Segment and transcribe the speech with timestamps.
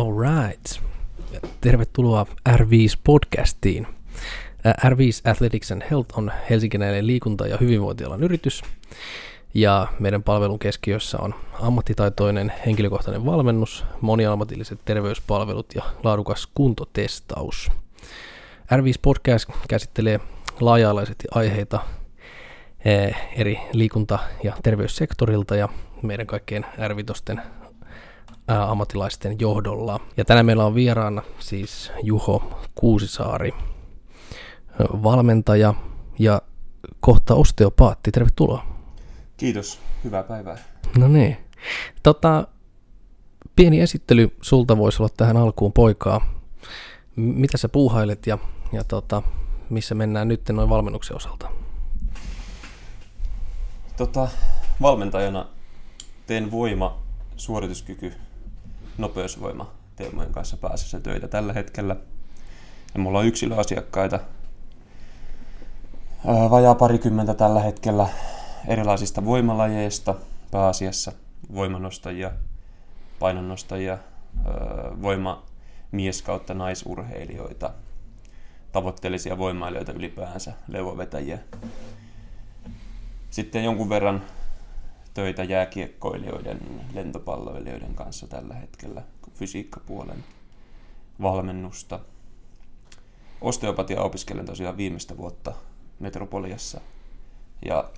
[0.00, 0.80] All right.
[1.60, 3.86] Tervetuloa R5-podcastiin.
[4.64, 8.62] R5 Athletics and Health on helsinkiläinen liikunta- ja hyvinvointialan yritys.
[9.54, 17.70] Ja meidän palvelun keskiössä on ammattitaitoinen henkilökohtainen valmennus, moniammatilliset terveyspalvelut ja laadukas kuntotestaus.
[18.74, 20.20] R5 Podcast käsittelee
[20.60, 21.80] laaja-alaisesti aiheita
[23.36, 25.68] eri liikunta- ja terveyssektorilta ja
[26.02, 26.66] meidän kaikkien
[28.50, 30.00] R5 ammattilaisten johdolla.
[30.16, 32.42] Ja tänään meillä on vieraana siis Juho
[32.74, 33.54] Kuusisaari,
[34.80, 35.74] valmentaja
[36.18, 36.42] ja
[37.00, 38.10] kohta osteopaatti.
[38.10, 38.66] Tervetuloa.
[39.36, 40.58] Kiitos, hyvää päivää.
[40.98, 41.36] No niin.
[42.02, 42.46] Tota,
[43.56, 46.40] pieni esittely sulta voisi olla tähän alkuun poikaa.
[47.16, 48.38] Mitä sä puuhailet ja,
[48.72, 49.22] ja tota,
[49.70, 51.48] missä mennään nyt noin valmennuksen osalta?
[53.96, 54.28] Tota,
[54.82, 55.46] valmentajana
[56.26, 56.98] teen voima,
[57.36, 58.12] suorituskyky,
[59.00, 61.96] nopeusvoima teemojen kanssa pääsessä töitä tällä hetkellä.
[62.94, 64.20] Ja mulla on yksilöasiakkaita,
[66.50, 68.08] vajaa parikymmentä tällä hetkellä
[68.68, 70.14] erilaisista voimalajeista
[70.50, 71.12] pääasiassa,
[71.54, 72.30] voimanostajia,
[73.18, 73.98] painonnostajia,
[75.02, 77.70] voimamies kautta naisurheilijoita,
[78.72, 81.38] tavoitteellisia voimailijoita ylipäänsä, leuvovetäjiä.
[83.30, 84.22] Sitten jonkun verran
[85.14, 86.60] töitä jääkiekkoilijoiden,
[86.94, 89.02] lentopalloilijoiden kanssa tällä hetkellä,
[89.34, 90.24] fysiikkapuolen
[91.22, 92.00] valmennusta.
[93.40, 95.52] Osteopatia opiskelen tosiaan viimeistä vuotta
[95.98, 96.80] Metropoliassa.
[97.64, 97.90] Ja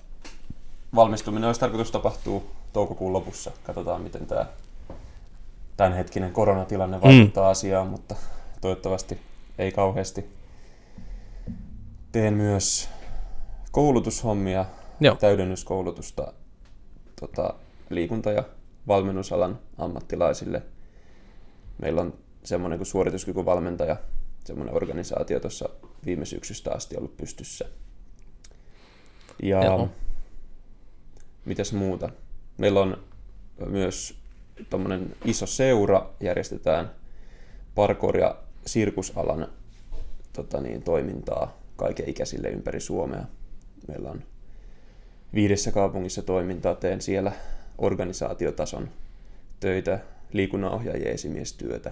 [0.95, 3.51] valmistuminen olisi tarkoitus tapahtuu toukokuun lopussa.
[3.63, 4.45] Katsotaan, miten tämä
[5.77, 7.51] tämänhetkinen koronatilanne vaikuttaa mm.
[7.51, 8.15] asiaan, mutta
[8.61, 9.19] toivottavasti
[9.57, 10.25] ei kauheasti.
[12.11, 12.89] Teen myös
[13.71, 14.65] koulutushommia,
[14.99, 15.15] Joo.
[15.15, 16.33] täydennyskoulutusta
[17.27, 17.53] tota,
[17.89, 18.43] liikunta- ja
[18.87, 20.61] valmennusalan ammattilaisille.
[21.81, 22.13] Meillä on
[22.43, 23.95] semmoinen kuin suorituskykyvalmentaja,
[24.45, 25.69] semmoinen organisaatio tuossa
[26.05, 27.65] viime syksystä asti ollut pystyssä.
[29.43, 29.89] Ja Joo.
[31.45, 32.09] mitäs muuta?
[32.57, 32.97] Meillä on
[33.65, 34.17] myös
[34.69, 36.91] tuommoinen iso seura, järjestetään
[37.75, 38.35] parkour- ja
[38.65, 39.47] sirkusalan
[40.33, 43.25] tota niin, toimintaa kaiken ikäisille ympäri Suomea.
[43.87, 44.23] Meillä on
[45.33, 47.31] viidessä kaupungissa toimintaa, teen siellä
[47.77, 48.89] organisaatiotason
[49.59, 49.99] töitä,
[50.33, 51.91] liikunnanohjaajien esimiestyötä.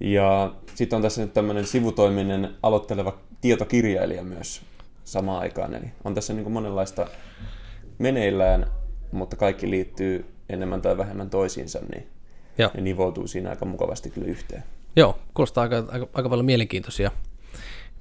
[0.00, 4.62] Ja sitten on tässä nyt tämmöinen sivutoiminen aloitteleva tietokirjailija myös
[5.04, 5.74] samaan aikaan.
[5.74, 7.06] Eli on tässä niin kuin monenlaista
[7.98, 8.66] meneillään,
[9.12, 12.06] mutta kaikki liittyy enemmän tai vähemmän toisiinsa, niin
[12.58, 12.70] Joo.
[12.74, 14.64] ne nivoutuu siinä aika mukavasti kyllä yhteen.
[14.96, 17.10] Joo, kuulostaa aika, aika, aika paljon mielenkiintoisia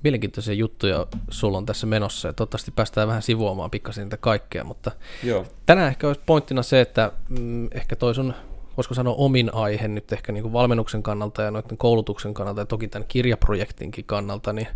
[0.05, 4.91] mielenkiintoisia juttuja sulla on tässä menossa ja toivottavasti päästään vähän sivuamaan pikkasen niitä kaikkea, mutta
[5.23, 5.45] Joo.
[5.65, 8.33] tänään ehkä olisi pointtina se, että mm, ehkä toi sun,
[8.77, 12.65] voisiko sanoa omin aihe nyt ehkä niin kuin valmennuksen kannalta ja noiden koulutuksen kannalta ja
[12.65, 14.67] toki tämän kirjaprojektinkin kannalta, niin,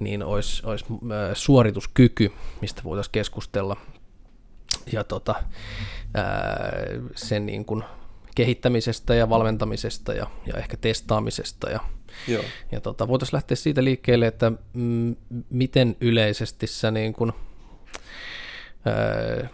[0.00, 3.76] niin olisi, olisi äh, suorituskyky, mistä voitaisiin keskustella
[4.92, 5.34] ja tota,
[6.14, 6.72] ää,
[7.14, 7.84] sen niin kuin
[8.34, 11.80] kehittämisestä ja valmentamisesta ja, ja ehkä testaamisesta ja
[12.28, 12.44] Joo.
[12.72, 15.12] Ja tota, voitaisiin lähteä siitä liikkeelle, että m-
[15.50, 17.32] miten yleisesti sä niin kun,
[18.84, 19.48] ää,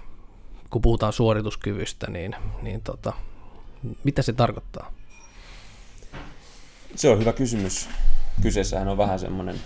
[0.70, 3.12] kun puhutaan suorituskyvystä, niin, niin tota,
[4.04, 4.94] mitä se tarkoittaa?
[6.94, 7.88] Se on hyvä kysymys.
[8.42, 9.60] Kyseessähän on vähän semmoinen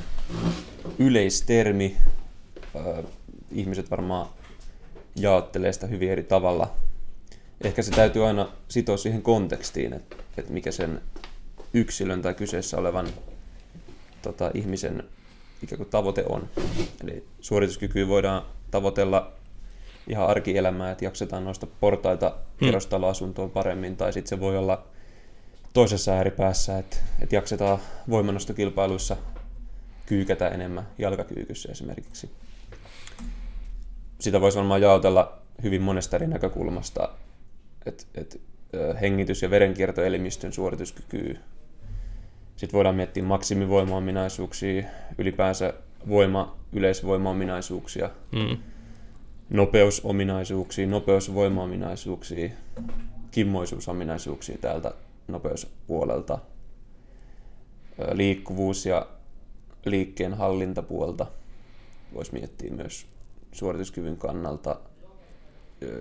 [0.99, 1.97] yleistermi.
[3.53, 4.29] Ihmiset varmaan
[5.17, 6.75] jaottelee sitä hyvin eri tavalla.
[7.61, 11.01] Ehkä se täytyy aina sitoa siihen kontekstiin, että, että mikä sen
[11.75, 13.09] yksilön tai kyseessä olevan
[14.23, 15.05] tota, ihmisen
[15.63, 16.49] ikään kuin tavoite on.
[17.05, 19.33] Eli suorituskykyä voidaan tavoitella
[20.09, 22.67] ihan arkielämää, että jaksetaan noista portaita hmm.
[22.67, 24.85] kerrostaloasuntoon paremmin, tai sitten se voi olla
[25.73, 27.79] toisessa ääripäässä, että, että jaksetaan
[28.11, 29.17] voimannostokilpailuissa
[30.07, 32.31] kyykätä enemmän jalkakyykyssä esimerkiksi.
[34.19, 37.09] Sitä voisi varmaan jaotella hyvin monesta eri näkökulmasta,
[37.87, 38.39] että, että
[39.01, 41.39] hengitys- ja verenkiertoelimistön suorituskykyä
[42.59, 44.83] sitten voidaan miettiä maksimivoimaominaisuuksia,
[45.19, 45.75] ylipäänsä
[46.09, 48.57] voima, yleisvoimaominaisuuksia, mm.
[49.51, 52.51] nopeusominaisuuksia, nopeusvoimaominaisuuksia,
[53.31, 54.93] kimmoisuusominaisuuksia täältä
[55.29, 56.39] nopeuspuolelta,
[58.13, 59.07] liikkuvuus ja
[59.85, 61.27] liikkeen hallintapuolta
[62.15, 63.07] voisi miettiä myös
[63.53, 64.81] suorituskyvyn kannalta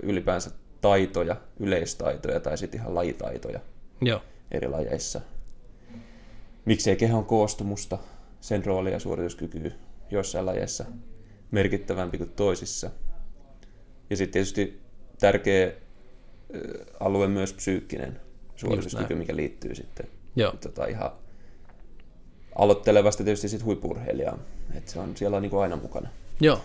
[0.04, 0.52] ylipäänsä
[0.82, 3.60] taitoja, yleistaitoja tai sitten ihan lajitaitoja
[4.02, 4.22] Joo.
[4.52, 5.22] eri lajeissa–
[6.68, 7.98] miksei kehon koostumusta,
[8.42, 9.72] sen roolia ja suorituskykyä
[10.12, 10.86] joissain lajeissa
[11.52, 12.92] merkittävämpi kuin toisissa.
[14.10, 14.82] Ja sitten tietysti
[15.20, 15.72] tärkeä
[17.00, 18.20] alue myös psyykkinen
[18.56, 20.54] suorituskyky, mikä liittyy sitten Joo.
[20.62, 21.12] Tota, ihan
[22.56, 24.38] aloittelevasti tietysti sitten huippurheilijaa.
[24.74, 26.10] Että se on siellä on niin kuin aina mukana.
[26.40, 26.62] Joo.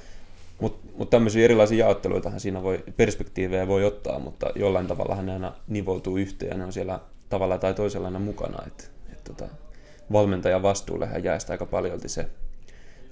[0.61, 5.53] Mutta mut tämmöisiä erilaisia jaotteluitahan siinä voi, perspektiivejä voi ottaa, mutta jollain tavalla ne aina
[5.69, 8.67] nivoutuu yhteen ja ne on siellä tavalla tai toisella aina mukana.
[8.67, 9.49] Et, et tota,
[10.13, 12.27] valmentajan vastuullehan jää sitä aika paljon se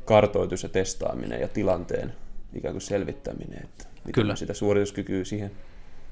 [0.05, 2.13] kartoitus ja testaaminen ja tilanteen
[2.55, 4.37] ikään kuin selvittäminen, että miten Kyllä.
[4.37, 5.51] sitä suorituskykyä siihen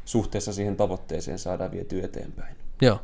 [0.05, 2.56] suhteessa siihen tavoitteeseen saadaan vietyä eteenpäin.
[2.82, 3.00] Joo.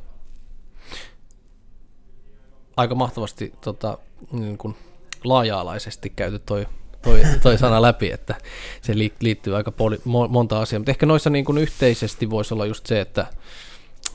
[2.77, 3.99] Aika mahtavasti tota,
[4.33, 4.77] niin kuin
[5.25, 6.67] laaja-alaisesti käyty toi,
[7.03, 8.35] toi, toi sana läpi, että
[8.83, 12.87] se liittyy aika poli, monta asiaa, mutta ehkä noissa niin kuin yhteisesti voisi olla just
[12.87, 13.27] se, että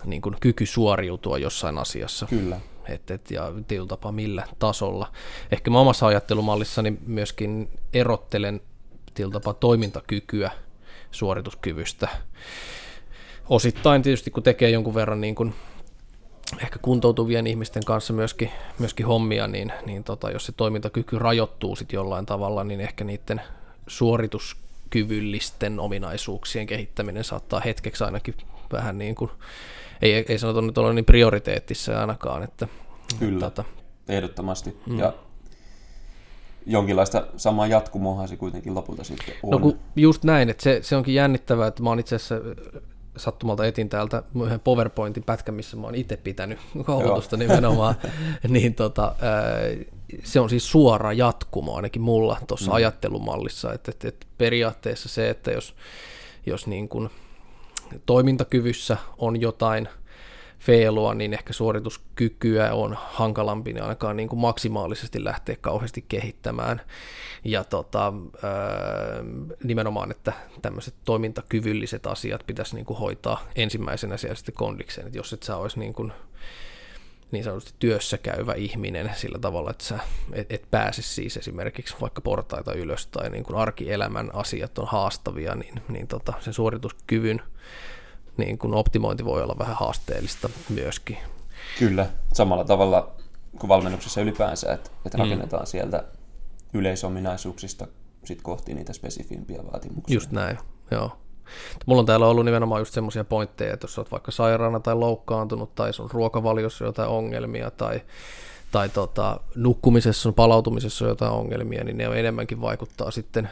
[0.05, 2.25] niin kuin kyky suoriutua jossain asiassa.
[2.25, 2.59] Kyllä.
[2.87, 5.11] Et, et, ja tietyllä tapaa millä tasolla.
[5.51, 8.61] Ehkä mä omassa ajattelumallissani myöskin erottelen
[9.13, 10.51] tietyllä tapaa toimintakykyä
[11.11, 12.07] suorituskyvystä.
[13.49, 15.53] Osittain tietysti kun tekee jonkun verran niin kuin
[16.61, 21.97] ehkä kuntoutuvien ihmisten kanssa myöskin, myöskin hommia, niin, niin tota, jos se toimintakyky rajoittuu sitten
[21.97, 23.41] jollain tavalla, niin ehkä niiden
[23.87, 28.35] suorituskyvyllisten ominaisuuksien kehittäminen saattaa hetkeksi ainakin
[28.71, 29.31] vähän niin kuin,
[30.01, 32.43] ei, ei sanota nyt olla niin prioriteettissa ainakaan.
[32.43, 32.67] Että,
[33.19, 33.63] Kyllä, tota,
[34.09, 34.77] ehdottomasti.
[34.85, 34.99] Mm.
[34.99, 35.13] Ja
[36.65, 39.51] jonkinlaista samaa jatkumoahan se kuitenkin lopulta sitten on.
[39.51, 42.35] No kun just näin, että se, se onkin jännittävää, että mä oon itse asiassa
[43.17, 47.39] sattumalta etin täältä yhden PowerPointin pätkän, missä mä oon itse pitänyt koulutusta Joo.
[47.39, 47.95] nimenomaan,
[48.47, 49.15] niin tota,
[50.23, 52.75] se on siis suora jatkumo ainakin mulla tuossa mm.
[52.75, 55.75] ajattelumallissa, että, että, että periaatteessa se, että jos,
[56.45, 57.09] jos niin kuin
[58.05, 59.89] toimintakyvyssä on jotain
[60.59, 66.81] feilua, niin ehkä suorituskykyä on hankalampi niin ainakaan niin kuin maksimaalisesti lähteä kauheasti kehittämään.
[67.43, 68.13] Ja tota,
[69.63, 75.07] nimenomaan, että tämmöiset toimintakyvylliset asiat pitäisi niin kuin hoitaa ensimmäisenä siellä sitten kondikseen.
[75.07, 76.13] Että jos et sä olisi niin kuin
[77.31, 79.99] niin sanotusti työssä käyvä ihminen sillä tavalla, että sä
[80.33, 85.55] et, et pääse siis esimerkiksi vaikka portaita ylös tai niin kuin arkielämän asiat on haastavia,
[85.55, 87.41] niin, niin tota, sen suorituskyvyn
[88.37, 91.17] niin kuin optimointi voi olla vähän haasteellista myöskin.
[91.79, 93.15] Kyllä, samalla tavalla
[93.59, 95.23] kuin valmennuksessa ylipäänsä, että, että mm.
[95.23, 96.03] rakennetaan sieltä
[96.73, 97.87] yleisominaisuuksista
[98.25, 100.13] sit kohti niitä spesifimpiä vaatimuksia.
[100.15, 100.57] Just näin,
[100.91, 101.17] joo.
[101.85, 105.75] Mulla on täällä ollut nimenomaan just semmoisia pointteja, että jos olet vaikka sairaana tai loukkaantunut
[105.75, 108.01] tai sun ruokavaliossa on jotain ongelmia tai,
[108.71, 113.49] tai tota, nukkumisessa, palautumisessa on jotain ongelmia, niin ne enemmänkin vaikuttaa sitten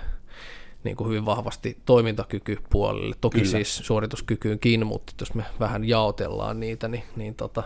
[0.83, 3.15] niin kuin hyvin vahvasti toimintakykypuolelle.
[3.21, 3.51] Toki Kyllä.
[3.51, 7.63] siis suorituskykyynkin, mutta jos me vähän jaotellaan niitä, niin, niin tota,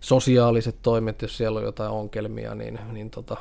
[0.00, 3.36] sosiaaliset toimet, jos siellä on jotain ongelmia, niin, niin tota,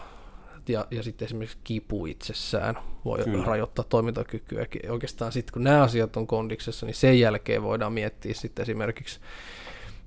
[0.69, 3.45] ja, ja sitten esimerkiksi kipu itsessään voi Kyllä.
[3.45, 4.65] rajoittaa toimintakykyä.
[4.89, 9.19] Oikeastaan sitten kun nämä asiat on kondiksessa, niin sen jälkeen voidaan miettiä sitten esimerkiksi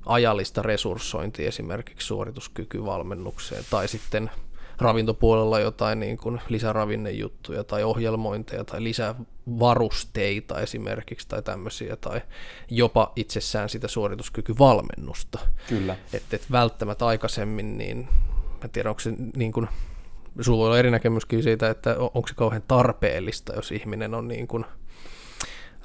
[0.06, 4.30] ajallista resurssointia esimerkiksi suorituskykyvalmennukseen tai sitten
[4.78, 12.20] ravintopuolella jotain niin kuin lisäravinnejuttuja tai ohjelmointeja tai lisävarusteita esimerkiksi tai tämmöisiä tai
[12.70, 15.38] jopa itsessään sitä suorituskykyvalmennusta.
[15.68, 15.96] Kyllä.
[16.12, 18.08] Että et välttämättä aikaisemmin, niin
[18.64, 19.68] en tiedä onko se niin kuin,
[20.40, 24.64] sulla olla eri näkemyskin siitä, että onko se kauhean tarpeellista, jos ihminen on niin kuin,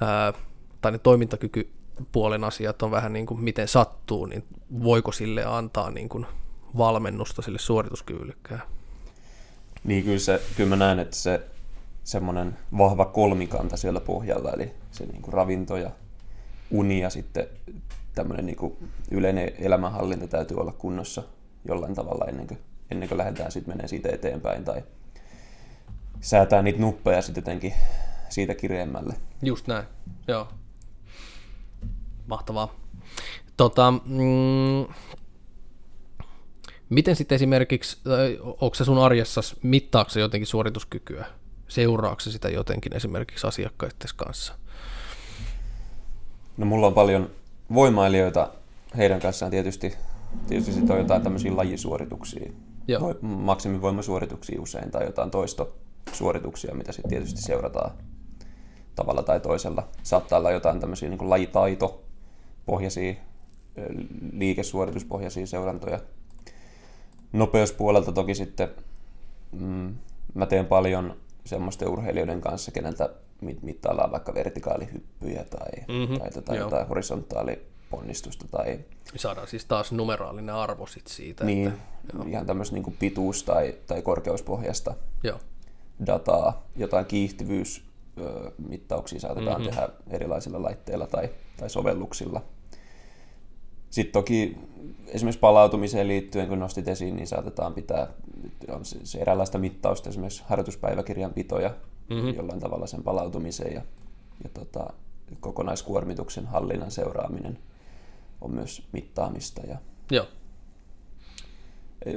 [0.00, 0.32] ää,
[0.80, 4.44] tai ne toimintakykypuolen asiat on vähän niin kuin miten sattuu, niin
[4.82, 6.26] voiko sille antaa niin kuin
[6.76, 8.62] valmennusta sille suorituskyvyllekään?
[9.84, 11.46] Niin kyllä, se, kyllä mä näen, että se
[12.04, 15.90] semmoinen vahva kolmikanta siellä pohjalla, eli se niin kuin ravinto ja
[16.70, 17.46] uni ja sitten
[18.14, 18.76] tämmöinen niin kuin
[19.10, 21.22] yleinen elämänhallinta täytyy olla kunnossa
[21.68, 22.58] jollain tavalla ennen kuin,
[22.92, 24.82] ennen kuin lähdetään sitten menee siitä eteenpäin tai
[26.20, 27.74] säätää niitä nuppeja sitten jotenkin
[28.28, 29.14] siitä kireemmälle.
[29.42, 29.84] Just näin,
[30.28, 30.48] joo.
[32.26, 32.74] Mahtavaa.
[33.56, 34.86] Tota, mm,
[36.92, 37.98] Miten sitten esimerkiksi,
[38.60, 41.26] onko se sun arjessa, mittaako jotenkin suorituskykyä?
[41.68, 44.54] Seuraako sitä jotenkin esimerkiksi asiakkaiden kanssa?
[46.56, 47.30] No mulla on paljon
[47.74, 48.50] voimailijoita,
[48.96, 49.94] heidän kanssaan tietysti,
[50.48, 52.52] tietysti sitten on jotain tämmöisiä lajisuorituksia,
[52.88, 53.14] Joo.
[53.22, 57.90] maksimivoimasuorituksia usein tai jotain toistosuorituksia, mitä sitten tietysti seurataan
[58.94, 59.88] tavalla tai toisella.
[60.02, 62.04] Saattaa olla jotain tämmöisiä niin lajitaito
[62.66, 63.14] pohjaisia,
[64.32, 66.00] liikesuorituspohjaisia seurantoja,
[67.32, 68.68] nopeuspuolelta toki sitten
[69.52, 69.94] mm,
[70.34, 73.08] mä teen paljon semmoisten urheilijoiden kanssa, keneltä
[73.40, 76.86] mit- mittaillaan vaikka vertikaalihyppyjä tai, mm-hmm, tai tota, jotain
[77.92, 78.48] horisontaaliponnistusta.
[78.48, 78.80] Tai...
[79.16, 81.44] Saadaan siis taas numeraalinen arvo sit siitä.
[81.44, 85.38] Niin, että, ihan tämmöistä niin pituus- tai, tai korkeuspohjasta joo.
[86.06, 89.70] dataa, jotain kiihtyvyysmittauksia saatetaan mm-hmm.
[89.70, 92.42] tehdä erilaisilla laitteilla tai, tai sovelluksilla.
[93.90, 94.56] Sitten toki
[95.06, 98.08] esimerkiksi palautumiseen liittyen, kun nostit esiin, niin saatetaan pitää
[98.68, 101.70] on se, se eräänlaista mittausta, esimerkiksi harjoituspitoja
[102.10, 102.34] mm-hmm.
[102.34, 103.82] jollain tavalla sen palautumiseen ja,
[104.44, 104.92] ja tota,
[105.40, 107.58] kokonaiskuormituksen hallinnan seuraaminen
[108.42, 109.62] on myös mittaamista.
[109.66, 109.76] Ja,
[110.10, 110.26] Joo.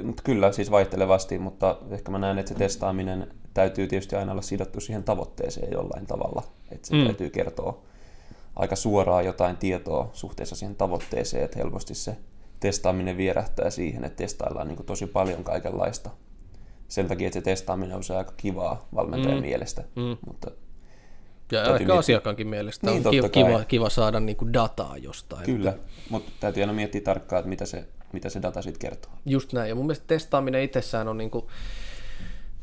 [0.02, 4.42] Mutta kyllä, siis vaihtelevasti, mutta ehkä mä näen, että se testaaminen täytyy tietysti aina olla
[4.42, 6.42] sidottu siihen tavoitteeseen jollain tavalla.
[6.70, 7.04] Että se mm.
[7.04, 7.82] täytyy kertoa
[8.56, 12.16] aika suoraan jotain tietoa suhteessa siihen tavoitteeseen, että helposti se
[12.60, 16.10] testaaminen vierähtää siihen, että testaillaan niin tosi paljon kaikenlaista.
[16.88, 19.42] Sen takia, että se testaaminen on se aika kivaa valmentajan mm.
[19.42, 19.84] mielestä.
[19.96, 20.16] Mm.
[20.26, 20.50] Mutta
[21.52, 21.94] ja ehkä miettiä...
[21.94, 25.44] asiakkaankin mielestä niin, on kiva, kiva, kiva saada niin kuin dataa jostain.
[25.44, 25.74] Kyllä,
[26.10, 29.12] mutta täytyy aina miettiä tarkkaan, että mitä se, mitä se data sitten kertoo.
[29.26, 31.44] Just näin, ja mun mielestä testaaminen itsessään on niin kuin,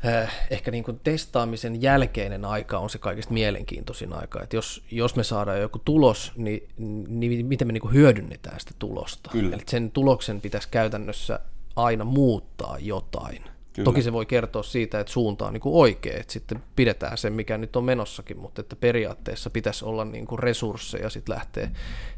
[0.06, 4.44] äh, ehkä niin kuin testaamisen jälkeinen aika on se kaikista mielenkiintoisin aika.
[4.44, 6.70] Et jos, jos me saadaan joku tulos, niin,
[7.08, 9.30] niin miten me niin kuin hyödynnetään sitä tulosta.
[9.32, 9.56] Kyllä.
[9.56, 11.40] Eli sen tuloksen pitäisi käytännössä
[11.76, 13.53] aina muuttaa jotain.
[13.74, 13.86] Kyllä.
[13.86, 17.34] Toki se voi kertoa siitä, että suunta on niin kuin oikea, että sitten pidetään sen,
[17.34, 21.72] mikä nyt on menossakin, mutta että periaatteessa pitäisi olla niin kuin resursseja sitten lähteä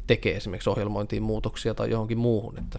[0.06, 2.58] tekemään esimerkiksi ohjelmointiin muutoksia tai johonkin muuhun.
[2.58, 2.78] Että.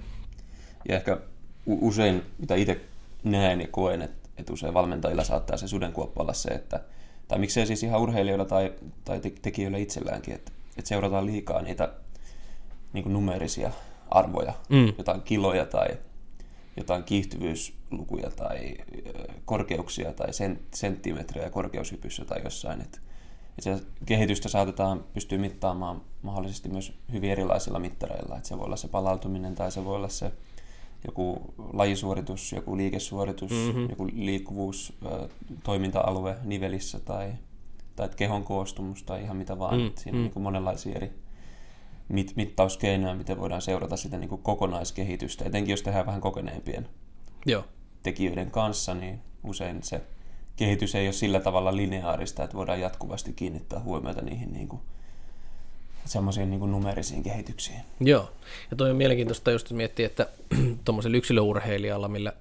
[0.90, 1.18] Ja ehkä
[1.66, 2.82] usein, mitä itse
[3.24, 6.80] näen ja koen, että, että usein valmentajilla saattaa se sudenkuoppa olla se, että,
[7.28, 8.74] tai miksei siis ihan urheilijoilla tai,
[9.06, 11.94] tai tekijöillä itselläänkin, että, että seurataan liikaa niitä
[12.94, 13.72] niin kuin numerisia
[14.10, 14.94] arvoja, mm.
[14.98, 15.88] jotain kiloja tai
[16.78, 17.04] jotain
[17.89, 18.75] kiihtyvyyslukuja tai
[19.46, 20.29] korkeuksia tai
[20.74, 22.82] senttimetrejä korkeushypyssä tai jossain.
[22.82, 23.00] Että
[23.60, 28.38] se kehitystä saatetaan pystyä mittaamaan mahdollisesti myös hyvin erilaisilla mittareilla.
[28.38, 30.32] Että se voi olla se palautuminen tai se voi olla se
[31.06, 33.89] joku lajisuoritus, joku liikesuoritus, mm-hmm.
[33.89, 34.94] joku liikkuvuus,
[35.63, 37.34] toiminta-alue nivelissä tai,
[37.96, 39.77] tai kehon koostumus tai ihan mitä vaan.
[39.77, 39.96] Mm-hmm.
[39.96, 41.12] Siinä on niin monenlaisia eri
[42.10, 45.46] mit, mittauskeinoja, miten voidaan seurata sitä niin kuin kokonaiskehitystä.
[45.46, 46.88] Etenkin jos tehdään vähän kokeneempien
[47.48, 47.63] Joo.
[48.04, 50.01] Tekijöiden kanssa, niin usein se
[50.56, 54.82] kehitys ei ole sillä tavalla lineaarista, että voidaan jatkuvasti kiinnittää huomiota niihin niin kuin
[56.08, 57.80] semmoisiin niin numerisiin kehityksiin.
[58.00, 58.32] Joo,
[58.72, 60.27] ja toi on mielenkiintoista just miettiä, että
[60.86, 62.34] tuommoisella yksilöurheilijalla, millä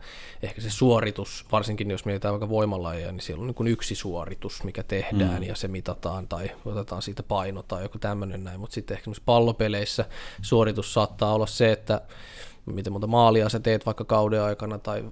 [0.43, 4.83] ehkä se suoritus, varsinkin jos mietitään vaikka voimalajia, niin siellä on niin yksi suoritus, mikä
[4.83, 5.49] tehdään mm.
[5.49, 10.05] ja se mitataan tai otetaan siitä paino tai joku tämmöinen näin, mutta sitten ehkä pallopeleissä
[10.43, 12.01] suoritus saattaa olla se, että
[12.67, 15.05] miten monta maalia sä teet vaikka kauden aikana tai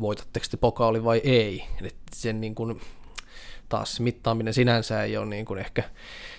[0.00, 1.64] voitatteko te pokaali vai ei.
[1.82, 2.80] Et sen niin kuin,
[3.68, 5.82] taas mittaaminen sinänsä ei ole niin kuin ehkä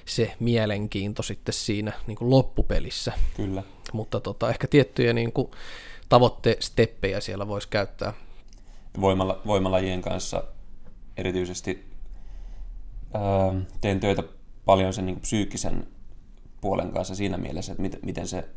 [0.06, 3.12] se mielenkiinto sitten siinä niin kuin loppupelissä.
[3.36, 3.64] Kyllä.
[3.94, 5.52] Mutta tota, ehkä tiettyjä niin kuin
[6.10, 8.14] tavoitteesteppejä siellä voisi käyttää.
[9.02, 10.44] Voimala, voimalajien kanssa
[11.18, 11.86] erityisesti
[13.14, 13.22] ää,
[13.82, 14.24] teen töitä
[14.66, 15.88] paljon sen niin kuin psyykkisen
[16.62, 18.50] puolen kanssa siinä mielessä, että miten, miten se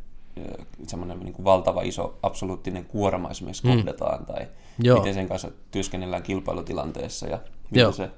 [0.87, 3.75] semmoinen niin kuin valtava iso absoluuttinen kuorma esimerkiksi mm.
[3.75, 4.47] kohdataan, tai
[4.79, 4.97] Joo.
[4.97, 7.39] miten sen kanssa työskennellään kilpailutilanteessa ja
[7.71, 8.09] miltä se,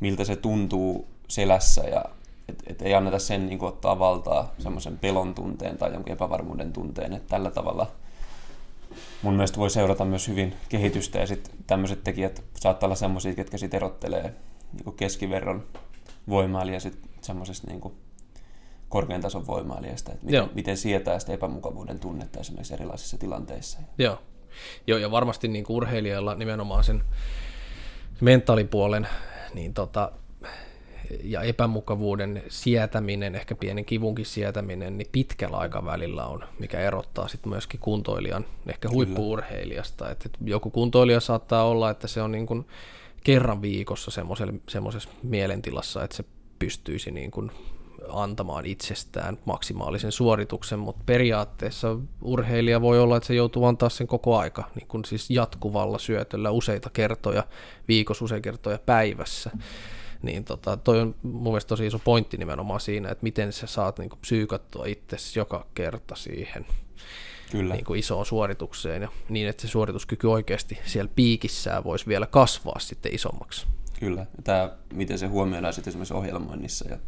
[0.00, 2.04] miltä se tuntuu selässä ja
[2.48, 6.72] et, et ei anneta sen niin kuin, ottaa valtaa semmoisen pelon tunteen tai jonkun epävarmuuden
[6.72, 7.86] tunteen, että tällä tavalla
[9.22, 13.58] mun mielestä voi seurata myös hyvin kehitystä ja sitten tämmöiset tekijät saattaa olla semmoisia, ketkä
[13.58, 14.34] sitten erottelee
[14.72, 15.66] niin keskiverron
[16.28, 17.80] voimailija sitten semmoisesta niin
[18.90, 23.78] korkean tason voimailijasta, että miten, miten sietää sitä epämukavuuden tunnetta esimerkiksi erilaisissa tilanteissa.
[23.98, 24.18] Joo,
[24.86, 27.02] Joo ja varmasti niin kuin urheilijalla nimenomaan sen
[28.20, 29.08] mentaalipuolen
[29.54, 30.12] niin tota,
[31.22, 37.80] ja epämukavuuden sietäminen, ehkä pienen kivunkin sietäminen, niin pitkällä aikavälillä on, mikä erottaa sitten myöskin
[37.80, 40.10] kuntoilijan, ehkä huippuurheilijasta.
[40.10, 42.66] Että joku kuntoilija saattaa olla, että se on niin kuin
[43.24, 44.10] kerran viikossa
[44.68, 46.24] semmoisessa mielentilassa, että se
[46.58, 47.50] pystyisi niin kuin
[48.12, 54.38] antamaan itsestään maksimaalisen suorituksen, mutta periaatteessa urheilija voi olla, että se joutuu antaa sen koko
[54.38, 57.44] aika, niin kuin siis jatkuvalla syötöllä useita kertoja
[57.88, 59.50] viikossa, useita kertoja päivässä.
[60.22, 63.98] Niin tota, toi on mun mielestä tosi iso pointti nimenomaan siinä, että miten sä saat
[63.98, 66.66] niin kuin psyykattua itsesi joka kerta siihen
[67.50, 67.74] Kyllä.
[67.74, 72.78] Niin kuin isoon suoritukseen ja niin, että se suorituskyky oikeasti siellä piikissään voisi vielä kasvaa
[72.78, 73.66] sitten isommaksi.
[74.00, 74.26] Kyllä.
[74.44, 76.98] Tämä, miten se huomioidaan sitten esimerkiksi ohjelmoinnissa ja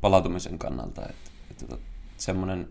[0.00, 1.02] palautumisen kannalta.
[1.06, 1.76] Että, että
[2.16, 2.68] semmoinen,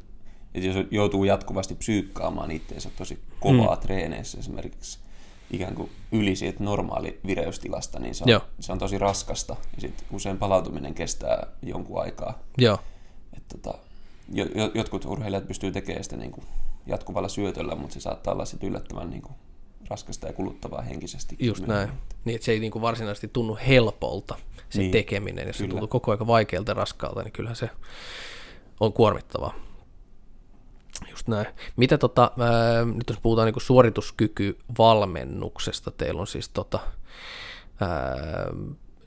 [0.54, 3.82] että jos joutuu jatkuvasti psyykkaamaan itseensä tosi kovaa mm.
[3.82, 5.00] treeneissä esimerkiksi
[5.52, 9.56] ikään kuin yli siitä normaali vireystilasta, niin se on, se on tosi raskasta.
[9.76, 12.40] Ja sit usein palautuminen kestää jonkun aikaa.
[12.58, 12.80] Joo.
[13.38, 13.78] Et tota,
[14.74, 16.46] jotkut urheilijat pystyy tekemään sitä niin kuin
[16.86, 19.36] jatkuvalla syötöllä, mutta se saattaa olla sitten yllättävän niin kuin
[19.90, 21.36] raskasta ja kuluttavaa henkisesti.
[21.40, 21.90] Just näin.
[22.26, 24.36] Niin, että se ei niin kuin varsinaisesti tunnu helpolta
[24.70, 24.92] se niin.
[24.92, 25.48] tekeminen.
[25.48, 25.68] Jos Kyllä.
[25.68, 27.70] se tuntuu koko ajan vaikealta ja raskaalta, niin kyllähän se
[28.80, 29.54] on kuormittavaa.
[31.10, 31.48] Just näin.
[31.78, 36.80] Mitä tota, ää, nyt jos puhutaan niin suorituskykyvalmennuksesta, teillä on siis tota,
[37.82, 38.16] ää,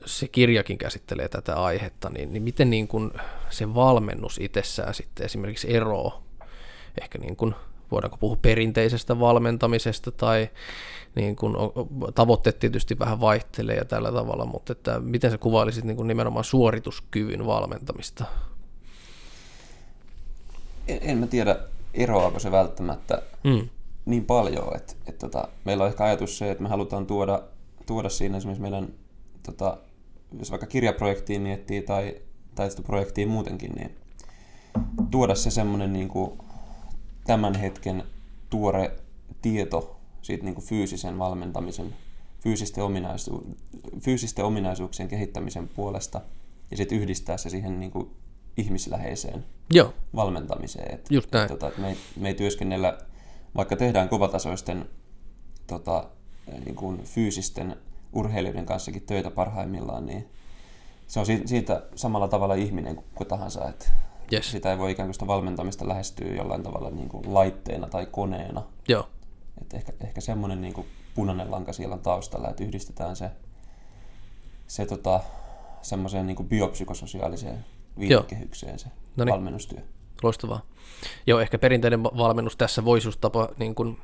[0.05, 3.11] se kirjakin käsittelee tätä aihetta, niin, niin miten niin kuin
[3.49, 6.29] se valmennus itsessään sitten esimerkiksi eroaa
[7.01, 7.55] ehkä niin kuin,
[7.91, 10.49] voidaanko puhua perinteisestä valmentamisesta tai
[11.15, 11.55] niin kuin,
[12.15, 16.43] tavoitteet tietysti vähän vaihtelee ja tällä tavalla, mutta että miten sä kuvailisit niin kuin nimenomaan
[16.43, 18.25] suorituskyvyn valmentamista?
[20.87, 21.59] En, en mä tiedä,
[21.93, 23.69] eroaako se välttämättä mm.
[24.05, 27.41] niin paljon, että, että tota, meillä on ehkä ajatus se, että me halutaan tuoda,
[27.85, 28.87] tuoda siinä esimerkiksi meidän,
[29.43, 29.77] tota,
[30.39, 32.15] jos vaikka kirjaprojektiin miettii tai,
[32.55, 33.95] tai sitä projektia muutenkin, niin
[35.11, 36.31] tuoda se semmoinen niin kuin
[37.29, 38.03] tämän hetken
[38.49, 38.91] tuore
[39.41, 41.95] tieto siitä niin kuin fyysisen valmentamisen,
[42.39, 43.57] fyysisten, ominaisu,
[43.99, 46.21] fyysisten ominaisuuksien kehittämisen puolesta
[46.71, 48.09] ja sitten yhdistää se siihen niin kuin
[48.57, 49.93] ihmisläheiseen Joo.
[50.15, 50.95] valmentamiseen.
[50.95, 51.43] Et, Just näin.
[51.43, 52.97] Et, tota, et me, ei, me ei työskennellä,
[53.55, 54.89] vaikka tehdään kovatasoisten
[55.67, 56.09] tota,
[56.65, 57.75] niin kuin fyysisten
[58.13, 60.29] urheilijoiden kanssakin töitä parhaimmillaan, niin
[61.07, 63.85] se on siitä samalla tavalla ihminen kuin tahansa, että
[64.33, 64.51] yes.
[64.51, 68.63] sitä ei voi ikään kuin sitä valmentamista lähestyä jollain tavalla niin kuin laitteena tai koneena.
[68.87, 69.09] Joo.
[69.61, 73.31] Et ehkä, ehkä semmoinen niin kuin punainen lanka siellä on taustalla, että yhdistetään se,
[74.67, 75.19] se tota,
[75.81, 77.65] semmoiseen niin kuin biopsykososiaaliseen
[77.99, 79.33] viitekehykseen se Noniin.
[79.33, 79.79] valmennustyö.
[80.23, 80.61] Loistavaa.
[81.27, 83.97] Joo, ehkä perinteinen valmennus tässä voisi just tapa, niin kuin,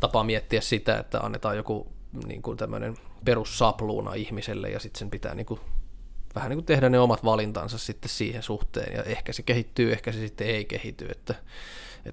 [0.00, 1.86] tapa miettiä sitä, että annetaan joku
[2.26, 5.60] niin kuin tämmöinen perussapluuna ihmiselle ja sitten sen pitää niin kuin,
[6.34, 10.12] vähän niin kuin tehdä ne omat valintansa sitten siihen suhteen ja ehkä se kehittyy, ehkä
[10.12, 11.34] se sitten ei kehity, että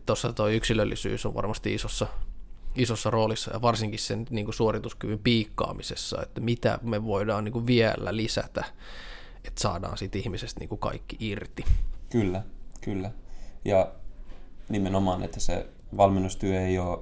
[0.06, 2.08] tuossa tuo yksilöllisyys on varmasti isossa,
[2.76, 7.68] isossa roolissa ja varsinkin sen niin kuin suorituskyvyn piikkaamisessa, että mitä me voidaan niin kuin
[7.68, 8.64] vielä lisätä
[9.48, 11.66] että saadaan siitä ihmisestä niin kuin kaikki irti.
[12.10, 12.44] Kyllä,
[12.82, 13.12] kyllä.
[13.66, 13.92] Ja
[14.70, 17.00] nimenomaan, että se valmennustyö ei ole,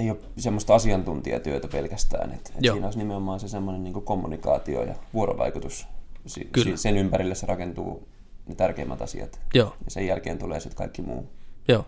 [0.00, 2.30] ei ole semmoista asiantuntijatyötä pelkästään.
[2.32, 5.86] Että, että siinä olisi nimenomaan se semmoinen niin kommunikaatio ja vuorovaikutus.
[6.26, 6.76] Si- Kyllä.
[6.76, 8.08] Sen ympärille se rakentuu
[8.46, 9.40] ne tärkeimmät asiat.
[9.54, 9.74] Joo.
[9.84, 11.28] Ja sen jälkeen tulee sitten kaikki muu.
[11.68, 11.86] Joo.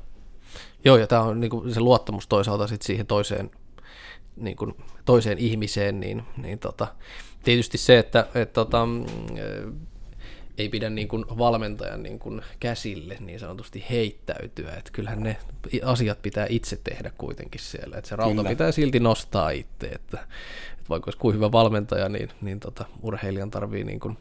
[0.85, 3.51] Joo, ja tämä on niin kuin se luottamus toisaalta sit siihen toiseen,
[4.37, 6.87] niin kuin toiseen ihmiseen, niin, niin tota,
[7.45, 9.05] tietysti se, että et, tota, mm,
[10.59, 15.37] ei pidä niin kuin valmentajan niin kuin käsille niin sanotusti heittäytyä, että kyllähän ne
[15.85, 18.49] asiat pitää itse tehdä kuitenkin siellä, että se rauta Kyllä.
[18.49, 20.19] pitää silti nostaa itse, että,
[20.73, 24.19] että vaikka olisi kuin hyvä valmentaja, niin, niin tota, urheilijan tarvii niin kuin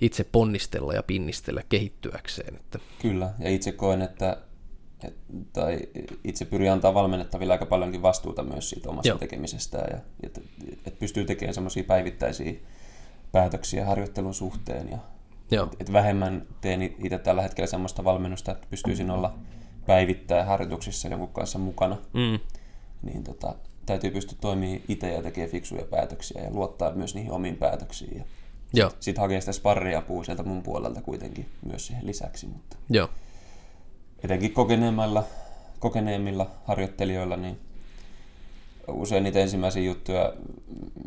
[0.00, 2.56] itse ponnistella ja pinnistellä kehittyäkseen.
[2.56, 2.78] Että.
[3.02, 4.36] Kyllä, ja itse koen, että
[5.04, 5.14] et,
[5.52, 5.78] tai
[6.24, 9.18] itse pyri antaa valmennettaville aika paljonkin vastuuta myös siitä omasta Joo.
[9.18, 10.40] tekemisestään, ja että
[10.86, 12.52] et pystyy tekemään semmoisia päivittäisiä
[13.32, 14.98] päätöksiä harjoittelun suhteen, ja
[15.50, 15.64] Joo.
[15.64, 19.34] Et, et vähemmän teen itse tällä hetkellä semmoista valmennusta, että pystyisin olla
[19.86, 22.38] päivittäin harjoituksissa jonkun kanssa mukana, mm.
[23.02, 23.54] niin tota,
[23.86, 28.16] täytyy pystyä toimimaan itse ja tekemään fiksuja päätöksiä ja luottaa myös niihin omiin päätöksiin.
[28.16, 28.24] Ja
[28.74, 32.46] Sitten sit hakee sitä sparriapua sieltä mun puolelta kuitenkin myös siihen lisäksi.
[32.46, 32.76] Mutta...
[32.90, 33.08] Joo
[34.24, 35.24] etenkin kokeneemmilla,
[35.78, 37.60] kokeneemmilla harjoittelijoilla, niin
[38.88, 40.32] usein niitä ensimmäisiä juttuja,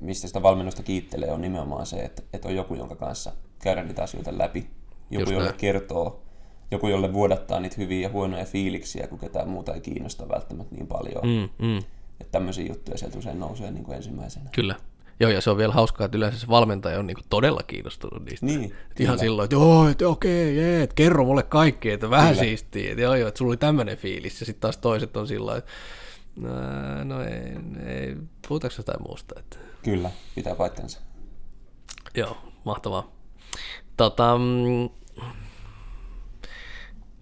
[0.02, 3.32] mistä sitä valmennusta kiittelee, on nimenomaan se, että, että on joku, jonka kanssa
[3.64, 4.68] käydä niitä asioita läpi.
[5.10, 5.58] Joku, Just jolle näin.
[5.58, 6.24] kertoo,
[6.72, 10.88] joku, jolle vuodattaa niitä hyviä ja huonoja fiiliksiä, kun ketään muuta ei kiinnosta välttämättä niin
[10.88, 11.24] paljon.
[11.24, 11.78] Mm, mm.
[12.22, 14.50] Että tämmöisiä juttuja sieltä usein nousee niin kuin ensimmäisenä.
[14.56, 14.76] Kyllä.
[15.20, 18.46] Joo, ja se on vielä hauskaa, että yleensä se valmentaja on niinku todella kiinnostunut niistä.
[18.46, 22.44] Niin, ihan silloin, että joo, että okei, jee, että kerro mulle kaikki, että vähän kyllä.
[22.44, 25.58] siistiä, että joo, joo, että sulla oli tämmöinen fiilis, ja sitten taas toiset on sillä
[25.58, 25.72] että
[26.36, 26.50] no,
[27.04, 28.16] no ei, ei,
[28.48, 29.36] puhutaanko jotain muusta?
[29.40, 29.58] Että...
[29.84, 31.00] Kyllä, pitää paikkansa.
[32.16, 33.12] Joo, mahtavaa.
[33.98, 34.90] Tota, mm,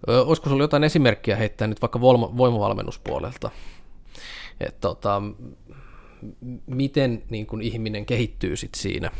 [0.06, 3.50] olisiko sinulla jotain esimerkkiä heittää nyt vaikka voimavalmennuspuolelta?
[4.60, 5.22] Että tota,
[6.66, 9.10] miten niin kuin ihminen kehittyy sit siinä,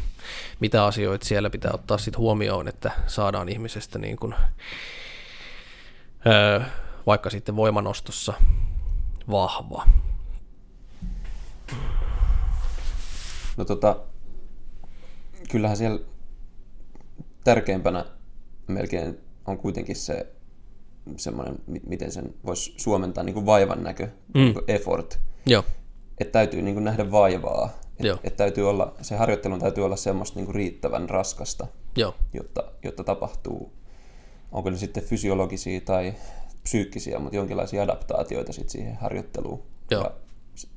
[0.60, 4.34] mitä asioita siellä pitää ottaa sit huomioon, että saadaan ihmisestä niin kuin,
[6.26, 6.60] öö,
[7.06, 8.32] vaikka sitten voimanostossa
[9.30, 9.86] vahva.
[13.56, 13.96] No tota,
[15.50, 16.00] kyllähän siellä
[17.44, 18.04] tärkeimpänä
[18.66, 20.26] melkein on kuitenkin se
[21.16, 24.40] semmoinen, miten sen voisi suomentaa, niin kuin vaivan näkö, mm.
[24.40, 25.20] niin kuin effort.
[25.46, 25.64] Joo
[26.22, 27.68] että täytyy niin kuin nähdä vaivaa.
[27.98, 32.14] Että et täytyy olla, se harjoittelun täytyy olla semmoista niin kuin riittävän raskasta, Joo.
[32.32, 33.72] Jotta, jotta tapahtuu,
[34.52, 36.14] onko ne sitten fysiologisia tai
[36.62, 39.62] psyykkisiä, mutta jonkinlaisia adaptaatioita sitten siihen harjoitteluun.
[39.90, 40.02] Joo.
[40.02, 40.10] Ja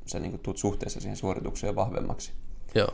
[0.06, 2.32] se niin kuin tuut suhteessa siihen suoritukseen vahvemmaksi.
[2.76, 2.90] Joo.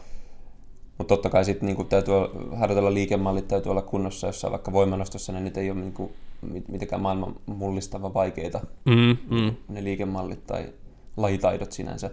[1.01, 2.13] Mutta totta kai sitten niin täytyy
[2.55, 6.13] harjoitella liikemallit, täytyy olla kunnossa, jos vaikka voimanostossa, niin niitä ei ole niin kuin
[6.67, 9.55] mitenkään maailman mullistava vaikeita, mm, mm.
[9.69, 10.73] ne liikemallit tai
[11.17, 12.09] lajitaidot sinänsä.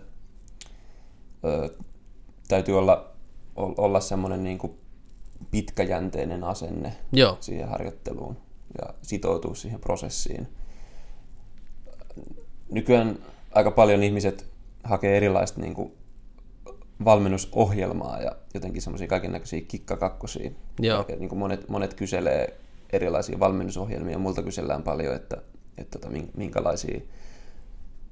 [1.44, 1.70] Ö,
[2.48, 3.11] täytyy olla,
[3.57, 4.72] olla semmoinen niin kuin
[5.51, 7.37] pitkäjänteinen asenne Joo.
[7.40, 8.37] siihen harjoitteluun
[8.83, 10.48] ja sitoutua siihen prosessiin.
[12.70, 13.18] Nykyään
[13.55, 14.46] aika paljon ihmiset
[14.85, 15.98] hakee erilaista niin kuin
[17.05, 20.51] valmennusohjelmaa ja jotenkin semmoisia kaikennäköisiä kikkakakkosia.
[20.81, 21.05] Joo.
[21.09, 22.57] Ja, niin kuin monet, monet kyselee
[22.93, 24.19] erilaisia valmennusohjelmia.
[24.19, 25.37] Multa kysellään paljon, että,
[25.79, 27.01] että tota, minkälaisia,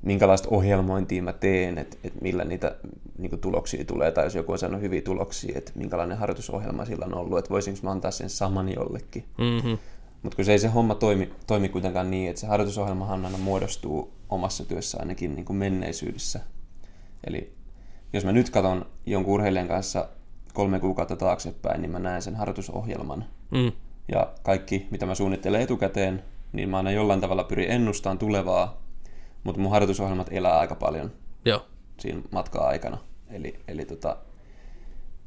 [0.03, 2.77] minkälaista ohjelmointia mä teen, että, että millä niitä
[3.19, 7.07] niin kuin tuloksia tulee, tai jos joku on saanut hyviä tuloksia, että minkälainen harjoitusohjelma sillä
[7.07, 9.25] on ollut, että voisinko mä antaa sen saman jollekin.
[9.39, 9.79] Mm-hmm.
[10.23, 14.13] Mutta kun se ei se homma toimi, toimi kuitenkaan niin, että se harjoitusohjelmahan aina muodostuu
[14.29, 16.41] omassa työssä ainakin niin kuin menneisyydessä.
[17.27, 17.57] Eli
[18.13, 20.09] jos mä nyt katson jonkun urheilijan kanssa
[20.53, 23.25] kolme kuukautta taaksepäin, niin mä näen sen harjoitusohjelman.
[23.51, 23.73] Mm.
[24.13, 28.83] Ja kaikki, mitä mä suunnittelen etukäteen, niin mä aina jollain tavalla pyrin ennustamaan tulevaa,
[29.45, 31.13] mutta mun harjoitusohjelmat elää aika paljon
[31.45, 31.67] Joo.
[31.99, 32.99] siinä matkaa aikana.
[33.31, 34.17] Eli, eli tota,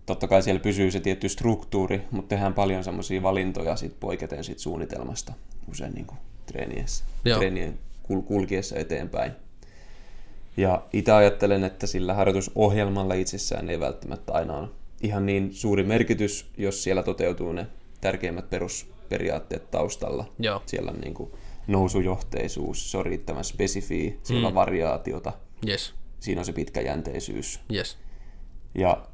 [0.06, 4.60] totta kai siellä pysyy se tietty struktuuri, mutta tehdään paljon semmoisia valintoja sit poiketen sit
[4.60, 5.34] suunnitelmasta
[5.72, 7.06] usein niin kuin treeniessä,
[7.38, 9.32] treenien kul- kulkiessa eteenpäin.
[10.60, 14.70] Ja itse ajattelen, että sillä harjoitusohjelmalla itsessään ei välttämättä aina ole
[15.02, 17.68] ihan niin suuri merkitys, jos siellä toteutuu ne
[18.02, 20.26] tärkeimmät perusperiaatteet taustalla.
[20.40, 20.62] Joo.
[20.66, 21.32] Siellä on niin kuin
[21.68, 24.48] nousujohteisuus, se on riittävän spesifiä, siellä mm.
[24.48, 25.34] on variaatiota,
[25.68, 25.94] yes.
[26.20, 27.60] siinä on se pitkäjänteisyys.
[27.74, 27.98] Yes.
[28.76, 29.08] Ja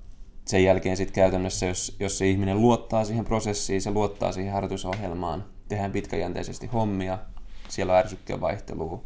[0.45, 5.45] sen jälkeen sitten käytännössä, jos, jos se ihminen luottaa siihen prosessiin, se luottaa siihen harjoitusohjelmaan,
[5.67, 7.19] tehdään pitkäjänteisesti hommia,
[7.69, 9.03] siellä on ärsykkeen vaihtelua,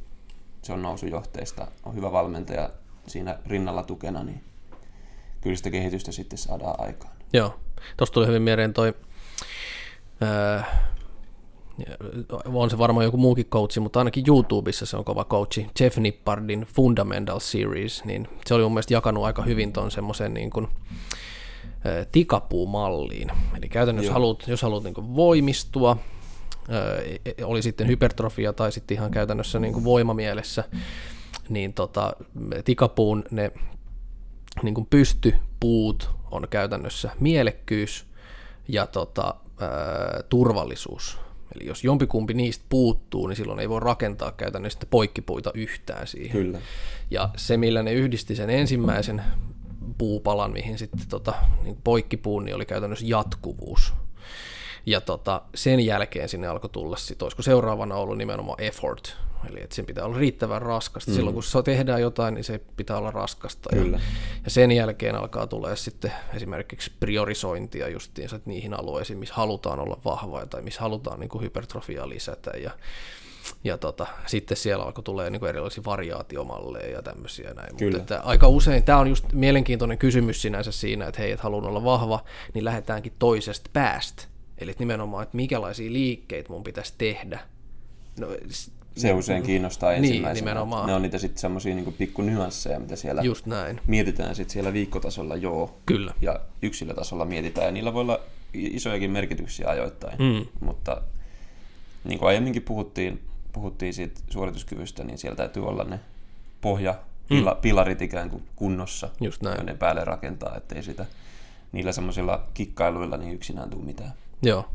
[0.62, 2.70] se on nousujohteista, on hyvä valmentaja
[3.08, 4.44] siinä rinnalla tukena, niin
[5.42, 7.14] kyllä sitä kehitystä sitten saadaan aikaan.
[7.34, 7.60] Joo,
[7.98, 8.94] tuosta tuli hyvin mieleen toi,
[10.22, 10.90] ää,
[12.46, 16.68] on se varmaan joku muukin coachi, mutta ainakin YouTubessa se on kova coachi, Jeff Nippardin
[16.76, 20.68] Fundamental Series, niin se oli mun mielestä jakanut aika hyvin ton semmoisen niin kuin,
[22.12, 23.32] tikapuumalliin.
[23.58, 25.98] Eli käytännössä jos haluat, jos haluat niin voimistua,
[27.44, 30.64] oli sitten hypertrofia tai sitten ihan käytännössä niin kuin voimamielessä,
[31.50, 32.14] niin tota,
[32.66, 33.52] tikapuun ne
[34.64, 38.06] niin kuin pystypuut on käytännössä mielekkyys
[38.68, 41.18] ja tota, ää, turvallisuus.
[41.56, 46.32] Eli jos jompikumpi niistä puuttuu, niin silloin ei voi rakentaa käytännössä poikkipuita yhtään siihen.
[46.32, 46.60] Kyllä.
[47.12, 49.24] Ja se, millä ne yhdisti sen ensimmäisen
[49.98, 53.94] puupalan, mihin sitten tota, niin poikkipuun, niin oli käytännössä jatkuvuus.
[54.86, 59.18] Ja tota, sen jälkeen sinne alkoi tulla sitten, olisiko seuraavana ollut nimenomaan effort,
[59.50, 61.12] eli että sen pitää olla riittävän raskasta.
[61.12, 61.16] Mm.
[61.16, 63.70] Silloin kun se tehdään jotain, niin se pitää olla raskasta.
[63.74, 63.98] Kyllä.
[63.98, 64.04] Ja,
[64.44, 69.98] ja sen jälkeen alkaa tulee sitten esimerkiksi priorisointia justiinsa että niihin alueisiin, missä halutaan olla
[70.06, 72.52] vahvoja tai missä halutaan niin kuin hypertrofiaa lisätä.
[72.52, 72.72] Ja,
[73.64, 77.78] ja tota, sitten siellä alkoi tulee niin erilaisia variaatiomalleja ja tämmöisiä näin.
[77.78, 77.98] Kyllä.
[77.98, 81.66] Mutta että aika usein, tämä on just mielenkiintoinen kysymys sinänsä siinä, että hei, että haluan
[81.66, 84.24] olla vahva, niin lähdetäänkin toisesta päästä.
[84.60, 87.40] Eli että nimenomaan, että minkälaisia liikkeitä mun pitäisi tehdä.
[88.20, 88.28] No,
[88.98, 90.34] se usein kiinnostaa niin, ensimmäisenä.
[90.34, 90.88] Niin, nimenomaan.
[90.88, 93.82] Ne on niitä sitten semmoisia niin pikku nyansseja, mitä siellä Just näin.
[93.88, 95.78] mietitään sitten siellä viikkotasolla joo.
[95.86, 96.14] Kyllä.
[96.22, 98.20] Ja yksilötasolla mietitään, ja niillä voi olla
[98.54, 100.18] isojakin merkityksiä ajoittain.
[100.20, 100.46] Mm.
[100.60, 101.02] Mutta
[102.04, 103.22] niin kuin aiemminkin puhuttiin,
[103.54, 106.00] puhuttiin siitä suorituskyvystä, niin siellä täytyy olla ne
[106.62, 106.96] pohja,
[107.30, 107.62] pila, mm.
[107.62, 109.58] pilarit ikään kuin kunnossa, Just näin.
[109.58, 111.06] joiden päälle rakentaa, ettei sitä
[111.72, 114.14] niillä semmoisilla kikkailuilla niin yksinään tule mitään.
[114.42, 114.66] Joo.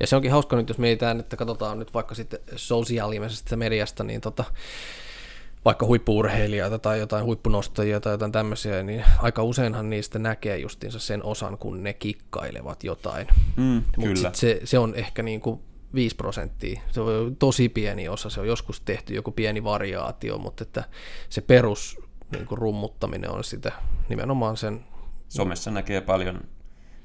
[0.00, 4.20] Ja se onkin hauska nyt, jos mietitään, että katsotaan nyt vaikka sitten sosiaalisesta mediasta, niin
[4.20, 4.44] tota,
[5.64, 11.24] vaikka huippuurheilijoita tai jotain huippunostajia tai jotain tämmöisiä, niin aika useinhan niistä näkee justiinsa sen
[11.24, 13.26] osan, kun ne kikkailevat jotain.
[13.56, 15.60] Mm, Mutta se, se on ehkä niin kuin
[15.94, 16.80] 5 prosenttia.
[16.90, 20.84] Se on tosi pieni osa, se on joskus tehty joku pieni variaatio, mutta että
[21.28, 22.00] se perus
[22.32, 23.72] niin kuin rummuttaminen on sitä
[24.08, 24.84] nimenomaan sen...
[25.28, 26.40] Somessa näkee paljon,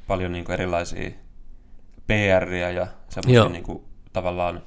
[0.08, 1.12] paljon niin kuin erilaisia
[2.10, 4.62] PR ja semmoisia niin kuin, tavallaan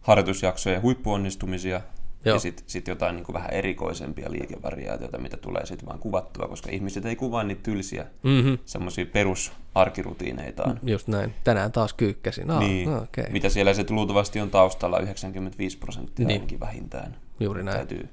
[0.00, 1.80] harjoitusjaksoja huippuonnistumisia
[2.24, 2.36] Joo.
[2.36, 6.70] ja sitten sit jotain niin kuin vähän erikoisempia liikevariaatioita, mitä tulee sitten vaan kuvattua, koska
[6.70, 8.58] ihmiset ei kuvaa niitä tylsiä mm-hmm.
[8.64, 10.80] semmoisia perusarkirutiineitaan.
[10.82, 11.34] Just näin.
[11.44, 12.50] Tänään taas kyykkäsin.
[12.50, 12.88] Ah, niin.
[12.88, 13.24] okay.
[13.30, 16.40] Mitä siellä se luultavasti on taustalla 95 prosenttia niin.
[16.40, 17.16] ainakin vähintään.
[17.40, 17.76] Juuri näin.
[17.76, 18.08] Täytyy,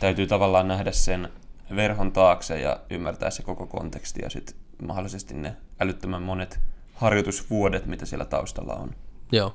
[0.00, 1.28] täytyy tavallaan nähdä sen
[1.76, 6.60] verhon taakse ja ymmärtää se koko konteksti ja sitten mahdollisesti ne älyttömän monet
[7.00, 8.94] harjoitusvuodet, mitä siellä taustalla on.
[9.32, 9.54] Joo,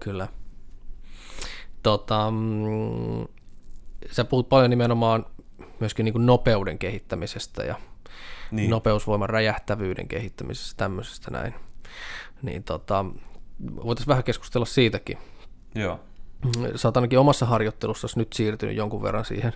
[0.00, 0.28] kyllä.
[1.82, 3.26] Tota, mm,
[4.10, 5.26] sä puhut paljon nimenomaan
[5.80, 7.74] myöskin niin kuin nopeuden kehittämisestä ja
[8.50, 8.70] niin.
[8.70, 11.54] nopeusvoiman räjähtävyyden kehittämisestä, tämmöisestä näin.
[12.42, 13.04] Niin tota,
[13.84, 15.18] voitaisiin vähän keskustella siitäkin.
[15.74, 16.00] Joo.
[16.76, 19.52] Sä oot ainakin omassa harjoittelussa nyt siirtynyt jonkun verran siihen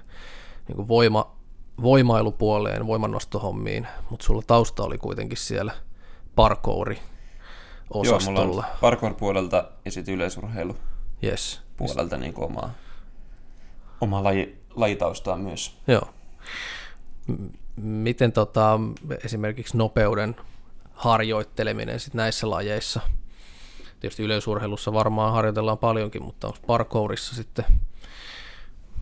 [0.68, 1.36] niin kuin voima,
[1.82, 5.72] voimailupuoleen, voimannostohommiin, mutta sulla tausta oli kuitenkin siellä
[6.38, 6.98] parkouri
[7.90, 8.40] osastolla.
[8.40, 10.76] Joo, mulla on parkour-puolelta ja sitten yleisurheilu
[11.24, 11.62] yes.
[11.76, 12.70] puolelta niin kuin omaa,
[14.00, 15.78] omaa laji, lajitaustaa myös.
[15.86, 16.08] Joo.
[17.76, 18.80] Miten tota,
[19.24, 20.36] esimerkiksi nopeuden
[20.92, 23.00] harjoitteleminen sit näissä lajeissa?
[24.00, 27.64] Tietysti yleisurheilussa varmaan harjoitellaan paljonkin, mutta onko parkourissa sitten?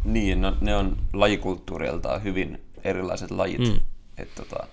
[0.05, 3.59] Niin, no, ne on lajikulttuuriltaan hyvin erilaiset lajit.
[3.59, 3.81] Mm.
[4.19, 4.67] Et, tota,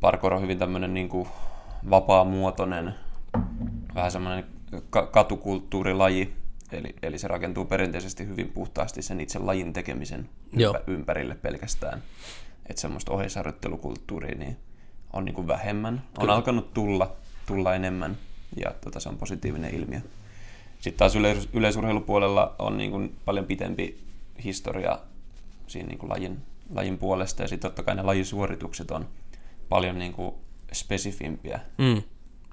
[0.00, 1.28] parkour on hyvin tämmöinen niin kuin
[1.90, 2.94] vapaamuotoinen,
[3.94, 4.44] vähän semmoinen
[5.10, 6.32] katukulttuurilaji,
[6.72, 10.78] eli, eli se rakentuu perinteisesti hyvin puhtaasti sen itse lajin tekemisen Joo.
[10.86, 12.02] ympärille pelkästään.
[12.66, 14.56] Että semmoista oheisharjoittelukulttuuria niin
[15.12, 15.94] on niin kuin vähemmän.
[15.94, 16.34] On Kyllä.
[16.34, 18.16] alkanut tulla, tulla enemmän
[18.56, 20.00] ja tota, se on positiivinen ilmiö.
[20.80, 23.98] Sitten taas yleis- yleisurheilupuolella on niin kuin paljon pitempi
[24.44, 24.98] historia
[25.66, 26.38] siinä niin kuin lajin,
[26.74, 29.08] lajin puolesta ja sitten totta kai ne lajisuoritukset on
[29.68, 30.34] paljon niin kuin
[30.72, 31.60] spesifimpiä.
[31.78, 32.02] Mm.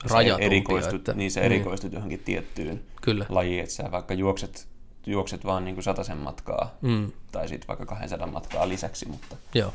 [0.09, 0.45] Rajatumpia.
[0.45, 1.95] Erikoistut, että, niin se erikoistut niin.
[1.95, 3.25] johonkin tiettyyn Kyllä.
[3.29, 4.67] lajiin, että sä vaikka juokset,
[5.05, 7.11] juokset vaan niin kuin sataisen matkaa mm.
[7.31, 9.73] tai sitten vaikka 200 matkaa lisäksi, mutta Joo.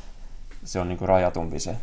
[0.64, 1.76] se on niin kuin rajatumpi se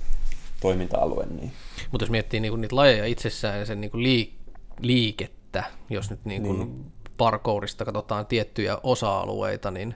[0.62, 1.26] toiminta-alue.
[1.26, 1.52] Niin.
[1.92, 6.10] Mutta jos miettii niin kuin niitä lajeja itsessään ja sen niin kuin liik- liikettä, jos
[6.10, 6.92] nyt niin kuin niin.
[7.18, 9.96] parkourista katsotaan tiettyjä osa-alueita, niin,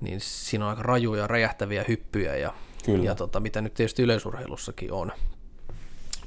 [0.00, 3.04] niin siinä on aika rajuja, räjähtäviä hyppyjä ja, Kyllä.
[3.04, 5.12] ja tota, mitä nyt tietysti yleisurheilussakin on.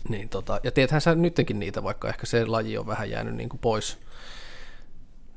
[0.09, 3.49] Niin tota, ja tiedäthän sä nytkin niitä, vaikka ehkä se laji on vähän jäänyt niin
[3.49, 3.97] kuin pois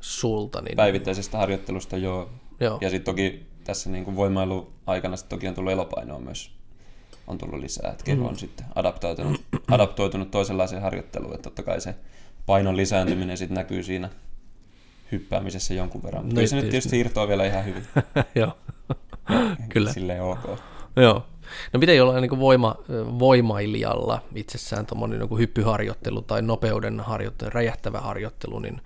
[0.01, 0.61] sulta.
[0.61, 0.77] Niin...
[0.77, 2.31] Päivittäisestä harjoittelusta joo.
[2.61, 2.79] joo.
[2.81, 6.59] Ja sitten toki tässä niin kuin voimailuaikana sit toki on tullut elopainoa myös
[7.29, 8.39] on tullut lisää, että keho on mm.
[8.39, 11.95] sitten adaptoitunut, adaptoitunut toisenlaiseen harjoitteluun, että totta kai se
[12.47, 14.11] painon lisääntyminen sitten näkyy siinä
[15.13, 17.87] hyppäämisessä jonkun verran, mutta no, se nyt tietysti irtoaa vielä ihan hyvin.
[18.35, 18.59] Joo,
[19.69, 19.93] kyllä.
[19.93, 20.59] Silleen ok.
[21.03, 21.23] Joo.
[21.73, 22.77] No miten jollain niin voima,
[23.19, 28.81] voimailijalla itsessään tuommoinen niin hyppyharjoittelu tai nopeuden harjoittelu, räjähtävä harjoittelu, niin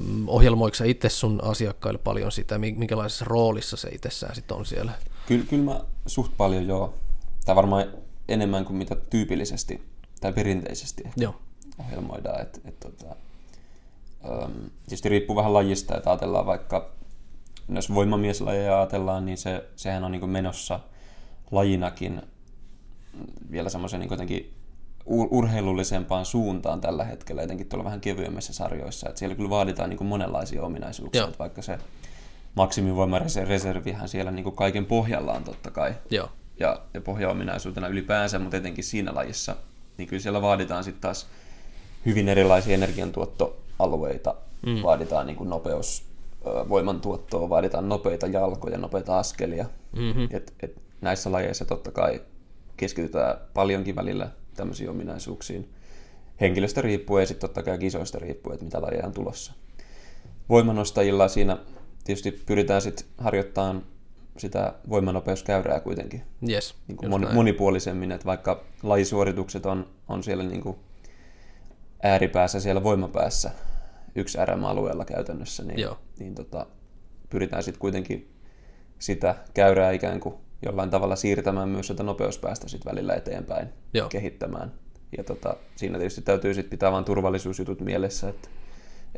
[0.00, 4.92] mm, ohjelmoiko itse sun asiakkaille paljon sitä, minkälaisessa roolissa se itsessään sitten on siellä?
[5.26, 6.94] Kyllä, kyllä mä suht paljon joo
[7.44, 7.86] tai varmaan
[8.28, 9.82] enemmän kuin mitä tyypillisesti
[10.20, 11.34] tai perinteisesti Joo.
[11.78, 12.42] ohjelmoidaan.
[12.42, 13.16] Et, et, tota,
[14.28, 14.52] um,
[14.84, 16.90] tietysti riippuu vähän lajista, että ajatellaan vaikka,
[17.68, 20.80] jos voimamieslajeja ajatellaan, niin se, sehän on niin menossa
[21.50, 22.22] lajinakin
[23.50, 24.54] vielä semmoisen niin jotenkin
[25.06, 29.08] urheilullisempaan suuntaan tällä hetkellä, etenkin tuolla vähän kevyemmissä sarjoissa.
[29.08, 31.78] Että siellä kyllä vaaditaan niin kuin monenlaisia ominaisuuksia, että vaikka se
[32.54, 35.94] maksimivoimareservihän siellä niin kuin kaiken pohjalla on totta kai.
[36.10, 36.28] Joo
[36.60, 39.56] ja, ja pohjaominaisuutena ylipäänsä, mutta etenkin siinä lajissa,
[39.98, 41.26] niin kyllä siellä vaaditaan sitten taas
[42.06, 44.34] hyvin erilaisia energiantuottoalueita.
[44.66, 44.82] Mm.
[44.82, 46.04] Vaaditaan niin kuin nopeus,
[46.44, 49.66] voimantuottoa, vaaditaan nopeita jalkoja, nopeita askelia.
[49.96, 50.28] Mm-hmm.
[50.30, 52.20] Et, et näissä lajeissa totta kai
[52.76, 55.74] keskitytään paljonkin välillä tämmöisiin ominaisuuksiin.
[56.40, 59.52] Henkilöstä riippuen ja sitten totta kai kisoista riippuen, että mitä lajeja on tulossa.
[60.48, 61.58] Voimanostajilla siinä
[62.04, 63.82] tietysti pyritään sitten harjoittamaan
[64.36, 70.60] sitä voimanopeuskäyrää kuitenkin yes, niin kuin mon, monipuolisemmin, että vaikka lajisuoritukset on, on siellä niin
[70.60, 70.76] kuin
[72.02, 73.50] ääripäässä, siellä voimapäässä
[74.14, 75.98] yksi RM-alueella käytännössä, niin, Joo.
[76.18, 76.66] niin tota,
[77.30, 78.30] pyritään sitten kuitenkin
[78.98, 84.08] sitä käyrää ikään kuin jollain tavalla siirtämään myös sitä nopeuspäästä sitten välillä eteenpäin Joo.
[84.08, 84.72] kehittämään.
[85.18, 88.48] Ja tota, siinä tietysti täytyy sitten pitää vain turvallisuusjutut mielessä, että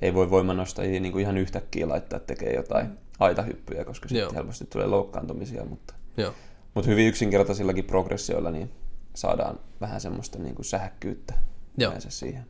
[0.02, 4.86] ei voi voimanostajia niin kuin ihan yhtäkkiä laittaa tekemään jotain aitahyppyjä, koska sitten helposti tulee
[4.86, 6.34] loukkaantumisia, mutta, Joo.
[6.74, 8.70] mutta hyvin yksinkertaisillakin progressioilla niin
[9.14, 11.34] saadaan vähän semmoista niin kuin sähäkkyyttä
[11.78, 11.92] Joo.
[11.98, 12.46] siihen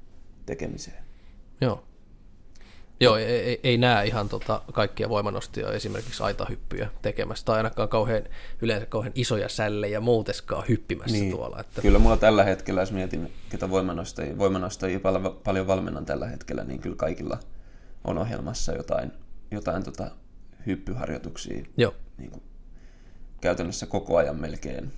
[0.47, 1.05] tekemiseen.
[1.61, 1.85] Joo.
[3.03, 8.23] Joo, ei, ei, ei näe ihan tota kaikkia voimanostia esimerkiksi aitahyppyjä tekemässä, tai ainakaan kauhean,
[8.63, 11.31] yleensä kauhean isoja sällejä muuteskaan hyppimässä niin.
[11.31, 11.61] tuolla.
[11.61, 11.83] Että...
[11.83, 16.81] Kyllä mulla tällä hetkellä, jos mietin, ketä voimanostajia, voimanostajia paljon, paljon valmennan tällä hetkellä, niin
[16.81, 17.39] kyllä kaikilla
[18.05, 19.13] on ohjelmassa jotain,
[19.51, 20.11] jotain tota
[20.67, 21.95] hyppyharjoituksia Joo.
[22.19, 22.43] Niin kuin
[23.41, 24.93] käytännössä koko ajan melkein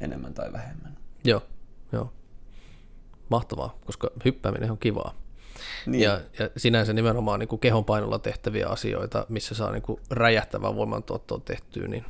[0.00, 0.96] enemmän tai vähemmän.
[1.24, 1.42] Joo,
[1.92, 2.12] joo.
[3.28, 5.23] Mahtavaa, koska hyppääminen on kivaa.
[5.86, 6.02] Niin.
[6.02, 10.76] Ja, ja sinänsä nimenomaan niin kuin kehon painolla tehtäviä asioita, missä saa niin kuin räjähtävää
[10.76, 12.04] voimantuottoa tehtyä, niin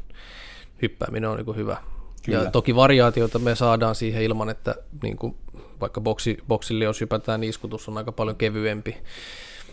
[0.83, 1.77] hyppääminen on niin kuin hyvä.
[2.25, 2.39] Kyllä.
[2.39, 5.37] Ja toki variaatioita me saadaan siihen ilman, että niin kuin
[5.81, 8.97] vaikka boksi, boksille jos hypätään, niin iskutus on aika paljon kevyempi,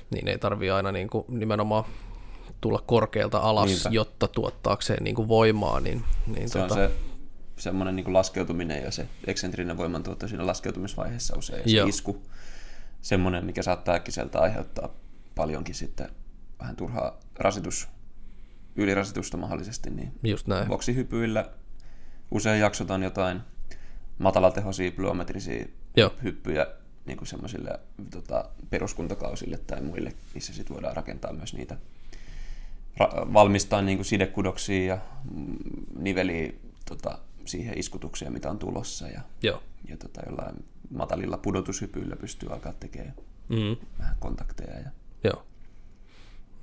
[0.09, 1.83] niin ei tarvi aina niin kuin nimenomaan
[2.61, 3.89] tulla korkealta alas, Niinpä.
[3.91, 5.79] jotta tuottaakseen niin kuin voimaa.
[5.79, 6.73] Niin, niin se tota...
[6.73, 6.91] on se
[7.57, 12.21] semmoinen niin laskeutuminen ja se eksentrinen voimantuotto siinä laskeutumisvaiheessa usein ja se isku,
[13.01, 14.89] semmoinen, mikä saattaa äkkiseltä aiheuttaa
[15.35, 16.09] paljonkin sitten
[16.59, 17.87] vähän turhaa rasitus,
[18.75, 20.67] ylirasitusta mahdollisesti, niin Just näin.
[20.67, 21.49] boksihypyillä
[22.31, 23.41] usein jaksotaan jotain
[24.19, 25.65] matalatehoisia plyometrisiä
[25.97, 26.13] Joo.
[26.23, 26.67] hyppyjä
[27.05, 27.79] niin kuin semmoisille
[28.11, 31.77] tota, peruskuntakausille tai muille, missä sitten voidaan rakentaa myös niitä,
[33.03, 34.97] ra- valmistaa niin kuin sidekudoksia ja
[35.35, 35.55] mm,
[35.99, 36.53] niveliä
[36.85, 39.63] tota, siihen iskutukseen, mitä on tulossa ja, Joo.
[39.87, 43.13] ja tota, jollain matalilla pudotushypyillä pystyy alkaa tekemään
[43.49, 43.77] Mm.
[43.99, 44.89] vähän kontakteja ja
[45.23, 45.45] Joo.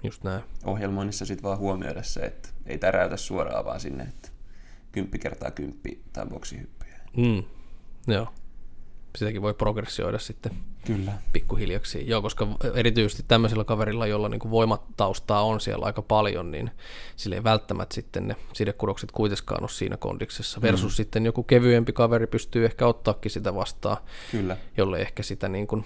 [0.02, 0.42] Just näin.
[0.64, 4.28] ohjelmoinnissa sitten vaan huomioida se, että ei täräytä suoraan vaan sinne, että
[4.92, 6.98] kymppi kertaa kymppi tai boksihyppyjä.
[7.16, 7.42] Mm.
[8.14, 8.32] Joo.
[9.16, 10.52] Sitäkin voi progressioida sitten
[10.86, 11.12] Kyllä.
[11.32, 12.08] pikkuhiljaksi.
[12.08, 16.70] Joo, koska erityisesti tämmöisellä kaverilla, jolla niin voimataustaa on siellä aika paljon, niin
[17.16, 20.62] sille ei välttämättä sitten ne sidekudokset kuitenkaan ole siinä kondiksessa.
[20.62, 20.96] Versus mm.
[20.96, 23.96] sitten joku kevyempi kaveri pystyy ehkä ottaakin sitä vastaan,
[24.30, 24.56] Kyllä.
[24.76, 25.84] jolle ehkä sitä niin kuin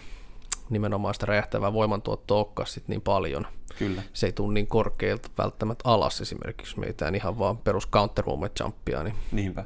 [0.71, 3.47] nimenomaan sitä räjähtävää voimantuottoa olekaan sit niin paljon.
[3.79, 4.03] Kyllä.
[4.13, 9.03] Se ei tule niin korkealta välttämättä alas esimerkiksi, meitä ihan vaan perus counter movement jumpia,
[9.03, 9.65] niin Niinpä.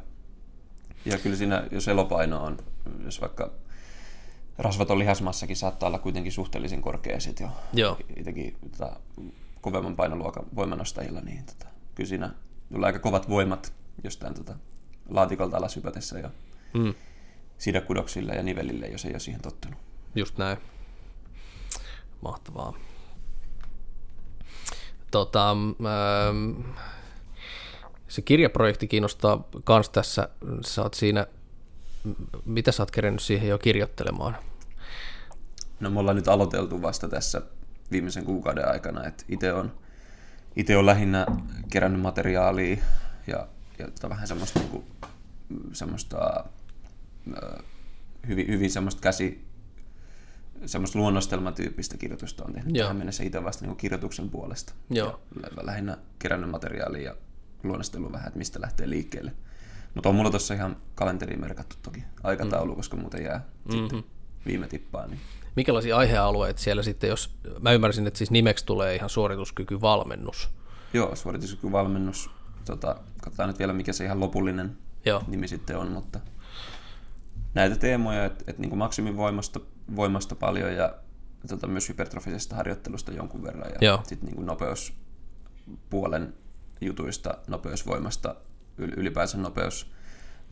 [1.06, 2.58] Ja kyllä siinä, jos elopaino on,
[3.04, 3.50] jos vaikka
[4.58, 8.96] rasvaton lihasmassakin saattaa olla kuitenkin suhteellisen korkea sit jo joo, itsekin tota,
[9.60, 12.30] kovemman painoluokan voimanostajilla, niin tota, kyllä siinä
[12.72, 13.72] tulee aika kovat voimat
[14.04, 14.54] jostain tota,
[15.08, 16.30] laatikolta alas hypätessä jo
[16.74, 16.94] mm,
[17.58, 19.78] sidekudoksille ja nivelille, jos ei ole siihen tottunut.
[20.14, 20.58] just näin.
[22.20, 22.72] Mahtavaa.
[25.10, 26.60] Tota, ähm,
[28.08, 30.28] se kirjaprojekti kiinnostaa kans tässä.
[30.66, 31.26] Sä oot siinä,
[32.44, 34.36] mitä sä oot kerennyt siihen jo kirjoittelemaan?
[35.80, 37.42] No me ollaan nyt aloiteltu vasta tässä
[37.90, 39.72] viimeisen kuukauden aikana, että itse on,
[40.56, 41.26] itse on lähinnä
[41.70, 42.76] kerännyt materiaalia
[43.26, 44.84] ja, ja tota vähän semmoista, niin kuin,
[45.72, 46.44] semmoista
[48.28, 49.44] hyvin, hyvin semmoista käsi,
[50.66, 52.84] semmoista luonnostelmatyyppistä kirjoitusta on tehnyt Joo.
[52.84, 54.72] tähän mennessä itse vasta niin kirjoituksen puolesta.
[54.90, 55.20] Joo.
[55.42, 57.16] Ja lähinnä kerännyt materiaalia ja
[57.62, 59.32] luonnostellut vähän, että mistä lähtee liikkeelle.
[59.94, 62.76] Mutta on mulla tuossa ihan kalenteriin merkattu toki aikataulu, mm.
[62.76, 63.80] koska muuten jää mm-hmm.
[63.80, 64.04] sitten
[64.46, 65.10] viime tippaan.
[65.10, 65.20] Niin.
[65.56, 70.50] Minkälaisia aihealueita siellä sitten, jos mä ymmärsin, että siis nimeksi tulee ihan suorituskykyvalmennus.
[70.92, 72.30] Joo, suorituskykyvalmennus.
[72.64, 76.20] Tota, katsotaan nyt vielä, mikä se ihan lopullinen Joo, nimi sitten on, mutta
[77.54, 79.60] näitä teemoja, että et niin maksimivoimasta
[79.96, 80.94] voimasta paljon ja
[81.48, 86.34] tota, myös hypertrofisesta harjoittelusta jonkun verran ja sitten niin nopeuspuolen
[86.80, 88.34] jutuista, nopeusvoimasta,
[88.78, 89.90] yl- ylipäänsä nopeus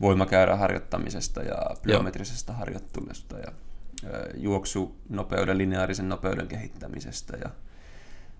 [0.01, 3.51] voimakäyrän harjoittamisesta ja plyometrisestä harjoittelusta ja
[4.03, 7.49] ö, juoksu nopeuden, lineaarisen nopeuden kehittämisestä ja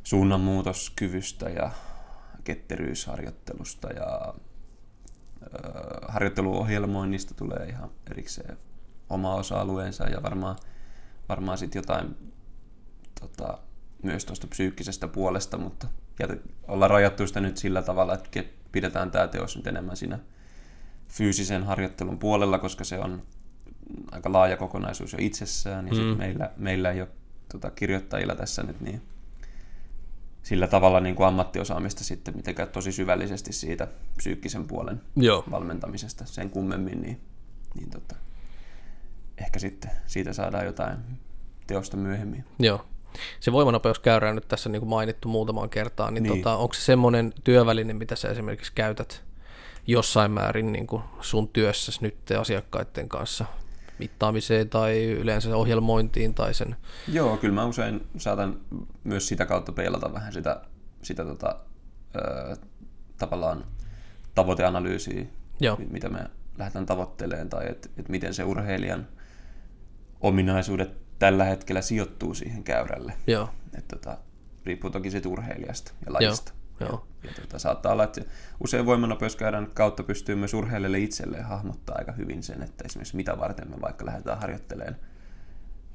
[0.04, 1.72] suunnanmuutoskyvystä ja
[2.44, 4.34] ketteryysharjoittelusta ja
[6.08, 8.58] harjoitteluohjelmoinnista tulee ihan erikseen
[9.10, 10.56] oma osa-alueensa ja varmaan,
[11.30, 12.34] varmaan sitten jotain
[13.22, 13.58] tota,
[14.04, 15.88] myös tuosta psyykkisestä puolesta, mutta
[16.24, 20.20] jät- ollaan rajattu sitä nyt sillä tavalla, että pidetään tämä teos nyt enemmän siinä
[21.08, 23.22] fyysisen harjoittelun puolella, koska se on
[24.12, 26.00] aika laaja kokonaisuus jo itsessään, ja mm.
[26.00, 27.10] sit meillä, meillä ei ole
[27.52, 29.02] tota, kirjoittajilla tässä nyt niin
[30.44, 35.44] sillä tavalla niin kuin ammattiosaamista sitten mitenkään tosi syvällisesti siitä psyykkisen puolen Joo.
[35.52, 37.22] valmentamisesta sen kummemmin, niin,
[37.76, 38.16] niin tota,
[39.38, 40.98] ehkä sitten siitä saadaan jotain
[41.68, 42.46] teosta myöhemmin.
[42.60, 42.86] Joo.
[43.40, 46.36] Se voimanopeuskäyrä on nyt tässä niin kuin mainittu muutamaan kertaan, niin, Niin.
[46.38, 49.24] Tota, onko se semmoinen työväline, mitä sä esimerkiksi käytät
[49.88, 53.46] jossain määrin niin kuin sun työssäsi nyt asiakkaiden kanssa
[54.00, 56.76] mittaamiseen tai yleensä ohjelmointiin tai sen,
[57.08, 58.60] Joo, kyllä mä usein saatan
[59.04, 60.62] myös sitä kautta peilata vähän sitä,
[61.02, 61.56] sitä tota,
[62.16, 62.56] ö,
[63.18, 63.64] tavallaan
[64.36, 65.26] tavoiteanalyysiä,
[65.60, 65.76] Joo.
[65.76, 66.20] mi- mitä me
[66.58, 69.08] lähdetään tavoittelemaan, tai että et miten se urheilijan
[70.22, 73.14] ominaisuudet tällä hetkellä sijoittuu siihen käyrälle.
[73.28, 74.18] joo, Et, tota,
[74.66, 76.54] riippuu toki siitä urheilijasta ja lajista.
[76.80, 78.22] joo, Ja, tota, saattaa olla, että
[78.64, 83.70] usein voimanopeuskäyrän kautta pystyy myös urheilijalle itselleen hahmottaa aika hyvin sen, että esimerkiksi mitä varten
[83.70, 84.96] me vaikka lähdetään harjoittelemaan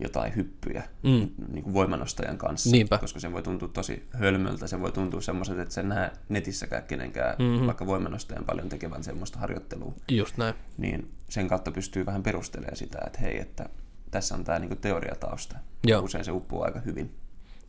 [0.03, 1.29] jotain hyppyjä mm.
[1.53, 2.99] niin kuin voimanostajan kanssa, Niinpä.
[2.99, 7.37] koska se voi tuntua tosi hölmöltä, se voi tuntua semmoiset, että se näe netissäkään kenenkään,
[7.39, 7.67] mm-hmm.
[7.67, 12.99] vaikka voimanostajan paljon tekevän semmoista harjoittelua, just näin, niin sen kautta pystyy vähän perustelemaan sitä,
[13.07, 13.69] että hei, että
[14.11, 15.57] tässä on tämä niin teoriatausta.
[15.87, 16.03] Joo.
[16.03, 17.15] Usein se uppuu aika hyvin.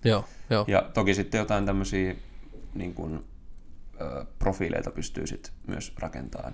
[0.05, 2.15] joo, joo, Ja toki sitten jotain tämmöisiä
[2.73, 3.25] niin kuin,
[4.01, 6.53] ö, profiileita pystyy sit myös rakentamaan.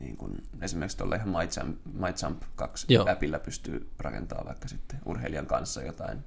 [0.00, 3.04] Niin kuin esimerkiksi tuolla ihan My Jump, My Jump 2 Joo.
[3.04, 6.24] läpillä pystyy rakentamaan vaikka sitten urheilijan kanssa jotain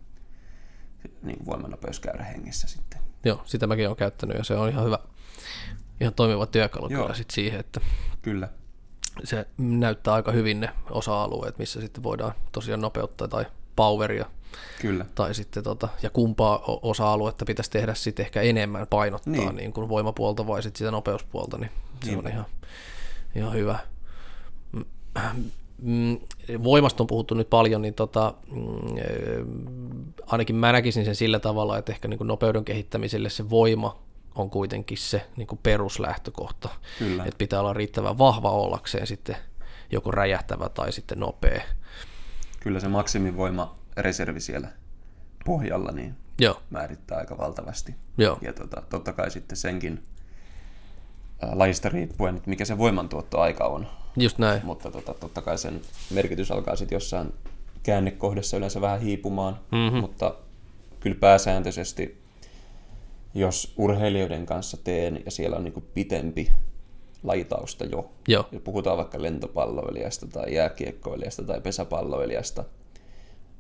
[1.24, 3.00] niin voimanopeuskäyrä hengissä sitten.
[3.26, 5.00] joo, sitä mäkin olen käyttänyt ja se on ihan hyvä,
[6.02, 7.02] ihan toimiva työkalu Joo.
[7.04, 7.82] kyllä sit siihen, että
[8.22, 8.50] Kyllä.
[9.24, 13.46] Se näyttää aika hyvin ne osa-alueet, missä sitten voidaan tosiaan nopeuttaa tai
[13.76, 14.26] poweria.
[14.82, 15.06] Kyllä.
[15.16, 19.56] Tai sitten tota, ja kumpaa osa-aluetta pitäisi tehdä sitten ehkä enemmän painottaa, niin.
[19.56, 21.72] niin kuin voimapuolta vai sitten sitä nopeuspuolta, niin
[22.04, 22.20] se niin.
[22.20, 22.46] on ihan,
[23.36, 23.80] ihan hyvä.
[25.82, 26.18] Mm,
[26.64, 31.92] voimasta on puhuttu nyt paljon, niin tota, mm, ainakin mä näkisin sen sillä tavalla, että
[31.92, 33.98] ehkä niin kuin nopeuden kehittämiselle se voima
[34.36, 36.70] on kuitenkin se niin kuin peruslähtökohta.
[37.00, 37.24] Kyllä.
[37.24, 39.36] Että pitää olla riittävän vahva ollakseen sitten
[39.92, 41.62] joko räjähtävä tai sitten nopea.
[42.60, 44.68] Kyllä se maksimivoima reservi siellä
[45.46, 46.62] pohjalla niin Joo.
[46.70, 47.96] määrittää aika valtavasti.
[48.18, 48.38] Joo.
[48.42, 50.04] Ja tota, totta kai sitten senkin
[51.42, 53.88] ää, lajista riippuen, että mikä se voimantuottoaika on.
[54.18, 54.66] Just näin.
[54.66, 57.34] Mutta tota, totta kai sen merkitys alkaa sitten jossain
[57.84, 60.00] käännekohdassa yleensä vähän hiipumaan, mm-hmm.
[60.00, 60.36] mutta
[61.00, 62.19] kyllä pääsääntöisesti,
[63.34, 66.52] jos urheilijoiden kanssa teen ja siellä on niinku pitempi
[67.24, 68.46] lajitausta jo, Joo.
[68.52, 72.64] ja puhutaan vaikka lentopalloilijasta tai jääkiekkoilijasta tai pesäpalloilijasta,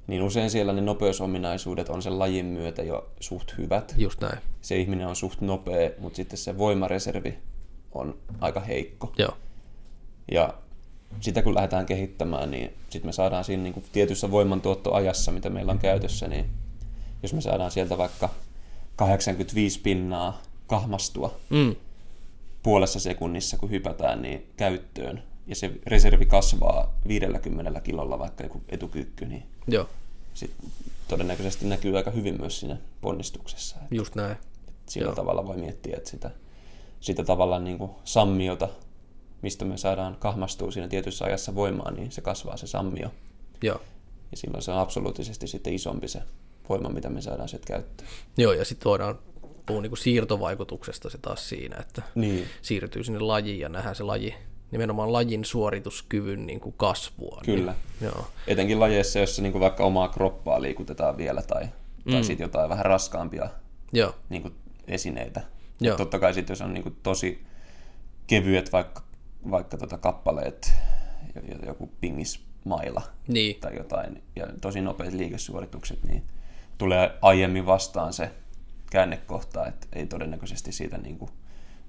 [0.08, 3.96] niin usein siellä ne nopeusominaisuudet on sen lajin myötä jo suht hyvät.
[3.98, 4.40] Just näin.
[4.62, 7.38] Se ihminen on suht nopea, mutta sitten se voimareservi
[7.92, 9.14] on aika heikko.
[9.18, 9.38] Joo.
[10.32, 10.54] Ja
[11.20, 15.72] sitä kun lähdetään kehittämään, niin sitten me saadaan siinä niin kuin tietyssä voimantuottoajassa, mitä meillä
[15.72, 16.50] on käytössä, niin
[17.24, 18.30] jos me saadaan sieltä vaikka
[19.00, 21.76] 85 pinnaa kahmastua mm.
[22.64, 29.26] puolessa sekunnissa, kun hypätään, niin käyttöön, ja se reservi kasvaa 50 kilolla vaikka joku etukyykky,
[29.26, 29.90] niin Joo.
[30.34, 30.52] Sit
[31.08, 33.76] todennäköisesti näkyy aika hyvin myös siinä ponnistuksessa.
[33.76, 34.38] Että Just näin.
[34.86, 35.16] Sillä Joo.
[35.16, 36.32] tavalla voi miettiä, että sitä,
[37.00, 38.70] sitä tavallaan niin kuin sammiota,
[39.42, 43.12] mistä me saadaan kahmastua siinä tietyssä ajassa voimaa, niin se kasvaa se sammio.
[43.64, 43.82] Joo.
[44.32, 46.22] Ja silloin se on absoluuttisesti sitten isompi se
[46.70, 48.10] voima, mitä me saadaan sieltä käyttöön.
[48.38, 49.20] Joo, ja sitten voidaan
[49.66, 52.46] puhua niin kuin siirtovaikutuksesta se taas siinä, että niin.
[52.62, 54.36] siirtyy sinne lajiin ja nähdään se laji
[54.72, 57.42] nimenomaan lajin suorituskyvyn niin kuin kasvua.
[57.46, 57.76] Kyllä.
[58.00, 58.28] Niin, joo.
[58.48, 61.64] Etenkin lajeissa, jossa niin kuin vaikka omaa kroppaa liikutetaan vielä tai,
[62.06, 62.12] mm.
[62.12, 63.50] tai sitten jotain vähän raskaampia
[63.94, 64.16] joo.
[64.30, 64.54] Niin kuin
[64.88, 65.42] esineitä.
[65.82, 65.98] Joo.
[65.98, 67.46] Totta kai sitten, jos on niin kuin tosi
[68.28, 69.04] kevyet vaikka,
[69.52, 70.72] vaikka tota kappaleet,
[71.66, 73.60] joku pingismaila niin.
[73.60, 76.24] tai jotain, ja tosi nopeat liikesuoritukset, niin
[76.80, 78.32] tulee aiemmin vastaan se
[78.92, 81.32] käännekohta, että ei todennäköisesti siitä niin kuin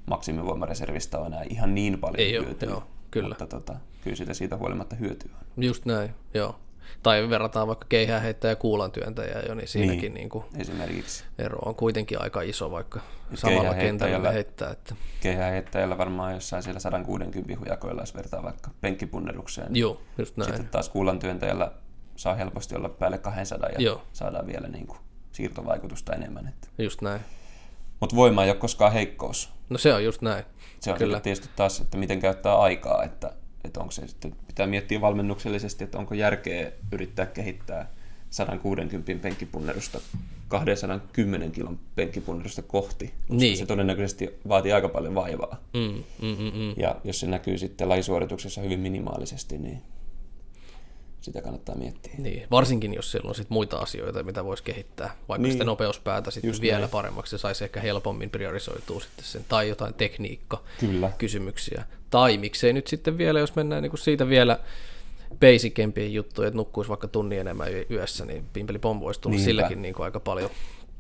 [0.07, 2.69] maksimivoimareservistä on enää ihan niin paljon Ei hyötyä.
[2.69, 3.29] Ole, joo, kyllä.
[3.29, 5.65] Mutta tota, kyllä sitä siitä huolimatta hyötyä on.
[5.65, 6.61] Just näin, joo.
[7.03, 11.25] Tai verrataan vaikka keihää heittäjä ja kuulan työntäjä jo, niin siinäkin niin, niin kuin esimerkiksi.
[11.39, 13.01] ero on kuitenkin aika iso, vaikka
[13.35, 14.71] samalla kentällä heittää.
[14.71, 14.95] Että...
[15.21, 19.77] Keihää heittäjällä varmaan jossain siellä 160 hujakoilla, jos vertaa vaikka penkkipunnerukseen.
[19.77, 20.51] Joo, just näin.
[20.51, 21.73] Sitten taas kuulan työntäjällä
[22.21, 24.03] saa helposti olla päälle 200 ja Joo.
[24.13, 24.99] saadaan vielä niin kuin
[25.33, 26.49] siirtovaikutusta enemmän.
[26.49, 26.69] Että.
[26.79, 27.21] Just näin.
[28.01, 29.53] Mutta voima ei ole koskaan heikkous.
[29.71, 30.45] No se on just näin.
[30.81, 31.21] Se on Kyllä.
[31.21, 33.33] tietysti taas, että miten käyttää aikaa, että,
[33.65, 37.91] että onko se sitten, pitää miettiä valmennuksellisesti, että onko järkeä yrittää kehittää
[38.31, 40.01] 160 penkkipunnerusta
[40.49, 43.57] 210 kilon penkkipunnerusta kohti, niin.
[43.57, 45.61] se todennäköisesti vaatii aika paljon vaivaa.
[45.75, 46.75] Mm, mm, mm, mm.
[46.77, 49.83] Ja jos se näkyy sitten lajisuorituksessa hyvin minimaalisesti, niin
[51.21, 52.13] sitä kannattaa miettiä.
[52.19, 55.53] Niin, varsinkin jos siellä on sit muita asioita, mitä voisi kehittää, vaikka niin.
[55.53, 56.91] sitä nopeuspäätä sitten Just vielä näin.
[56.91, 61.11] paremmaksi, se saisi ehkä helpommin priorisoitua sitten sen, tai jotain tekniikka Kyllä.
[61.19, 61.85] kysymyksiä.
[62.11, 64.59] Tai miksei nyt sitten vielä, jos mennään niin kuin siitä vielä
[65.41, 69.45] basicempiin juttuja, että nukkuisi vaikka tunnin enemmän yössä, niin pimpeli pom voisi tulla Niinpä.
[69.45, 70.51] silläkin niin kuin aika paljon.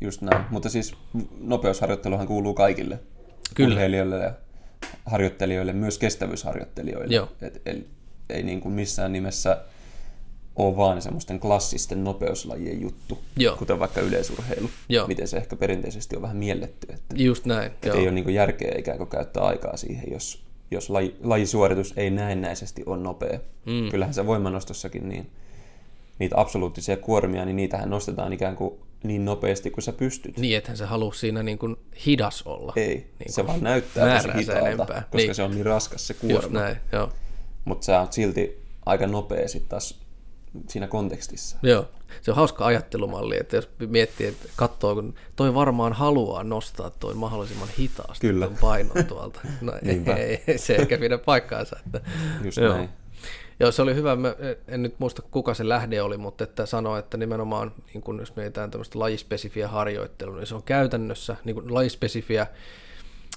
[0.00, 0.94] Just näin, mutta siis
[1.40, 2.98] nopeusharjoitteluhan kuuluu kaikille
[3.54, 3.74] Kyllä.
[3.74, 4.32] urheilijoille ja
[5.06, 7.14] harjoittelijoille, myös kestävyysharjoittelijoille.
[7.14, 7.28] Joo.
[7.42, 7.80] Et, el,
[8.30, 9.60] ei niin kuin missään nimessä
[10.66, 13.56] ole vaan semmoisten klassisten nopeuslajien juttu, Joo.
[13.56, 15.06] kuten vaikka yleisurheilu, Joo.
[15.06, 16.86] miten se ehkä perinteisesti on vähän mielletty.
[16.92, 17.66] Että, Just näin.
[17.66, 17.96] Että Joo.
[17.96, 22.82] ei ole niin järkeä ikään kuin käyttää aikaa siihen, jos, jos laji, lajisuoritus ei näennäisesti
[22.86, 23.38] ole nopea.
[23.66, 23.90] Mm.
[23.90, 25.30] Kyllähän se voimannostossakin niin
[26.18, 30.38] niitä absoluuttisia kuormia, niin niitähän nostetaan ikään kuin niin nopeasti kuin sä pystyt.
[30.38, 32.72] Niin, ethän se halua siinä niin kuin hidas olla.
[32.76, 35.34] Ei, niin se vaan näyttää tosi hitaalta, koska niin.
[35.34, 36.36] se on niin raskas se kuorma.
[36.36, 37.12] Just näin, joo.
[37.64, 40.00] Mutta sä oot silti aika nopea sitten taas
[40.68, 41.56] siinä kontekstissa.
[41.62, 41.88] Joo,
[42.22, 47.14] se on hauska ajattelumalli, että jos miettii, että katsoo, kun toi varmaan haluaa nostaa toi
[47.14, 48.46] mahdollisimman hitaasti Kyllä.
[48.46, 49.40] Ton painon tuolta.
[49.60, 50.02] No ei,
[50.46, 51.76] ei, se ehkä pidä paikkaansa.
[51.86, 52.00] Että,
[52.44, 52.74] Just joo.
[52.74, 52.88] näin.
[53.60, 54.16] Joo, se oli hyvä.
[54.16, 54.34] Mä
[54.68, 58.36] en nyt muista kuka se lähde oli, mutta että sanoi, että nimenomaan niin kun jos
[58.36, 62.46] mietitään tämmöistä lajispesifiä harjoittelua, niin se on käytännössä niin kun lajispesifiä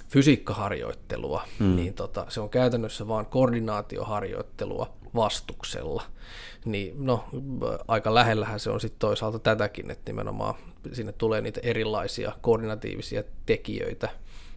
[0.10, 1.76] fysiikkaharjoittelua, hmm.
[1.76, 6.04] niin tota, se on käytännössä vain koordinaatioharjoittelua vastuksella
[6.66, 7.26] niin no
[7.88, 10.56] aika lähellähän se on sitten toisaalta tätäkin, että nimenomaan
[10.94, 14.10] sinne tulee niitä erilaisia koordinatiivisia tekijöitä,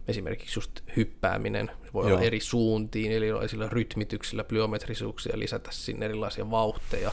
[0.07, 2.17] esimerkiksi just hyppääminen, voi Joo.
[2.17, 7.11] olla eri suuntiin, erilaisilla rytmityksillä, plyometrisuuksia, lisätä sinne erilaisia vauhteja,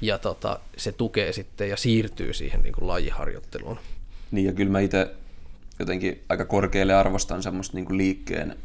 [0.00, 3.78] ja tota, se tukee sitten ja siirtyy siihen niin kuin lajiharjoitteluun.
[4.30, 5.10] Niin ja kyllä mä itse
[5.78, 8.56] jotenkin aika korkealle arvostan semmoista niin kuin liikkeen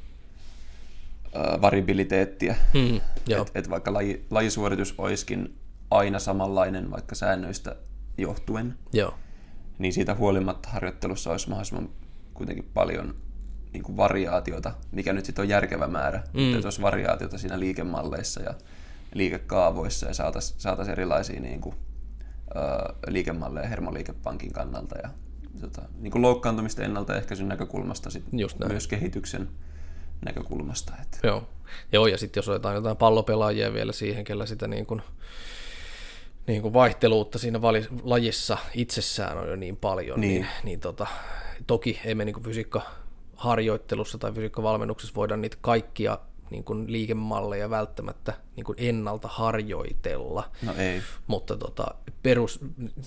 [1.62, 2.56] variabiliteettia.
[2.74, 2.96] Hmm,
[3.42, 5.56] että et vaikka laji, lajisuoritus olisikin
[5.92, 7.76] aina samanlainen vaikka säännöistä
[8.18, 9.14] johtuen, Joo.
[9.78, 11.90] niin siitä huolimatta harjoittelussa olisi mahdollisimman
[12.34, 13.16] kuitenkin paljon
[13.74, 16.54] niin kuin variaatiota, mikä nyt sitten on järkevä määrä, mm.
[16.54, 18.54] että olisi variaatiota siinä liikemalleissa ja
[19.14, 21.76] liikekaavoissa ja saataisiin saatais erilaisia niin kuin,
[22.56, 25.10] ö, liikemalleja hermoliikepankin kannalta ja
[25.62, 28.24] tota, niin kuin loukkaantumista ennaltaehkäisyn näkökulmasta sit
[28.68, 29.50] myös kehityksen
[30.26, 30.94] näkökulmasta.
[31.02, 31.28] Että.
[31.28, 31.44] Joo.
[31.92, 35.02] Joo, ja sitten jos otetaan jotain pallopelaajia vielä siihen, kellä sitä niin kuin,
[36.48, 41.08] niin kuin vaihteluutta siinä vali, lajissa itsessään on jo niin paljon, niin, niin, niin tota,
[41.68, 42.82] toki emme niin fysiikka
[43.36, 46.18] harjoittelussa tai fysiikkavalmennuksessa voida niitä kaikkia
[46.50, 50.52] niin kuin liikemalleja välttämättä niin kuin ennalta harjoitella.
[50.62, 51.02] No ei.
[51.28, 51.86] Mutta tota,
[52.24, 52.60] perus,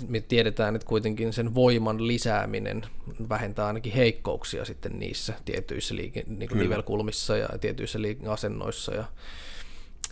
[0.08, 2.82] me tiedetään, että kuitenkin sen voiman lisääminen
[3.28, 9.04] vähentää ainakin heikkouksia sitten niissä tietyissä liike, niin kuin nivelkulmissa ja tietyissä asennoissa ja,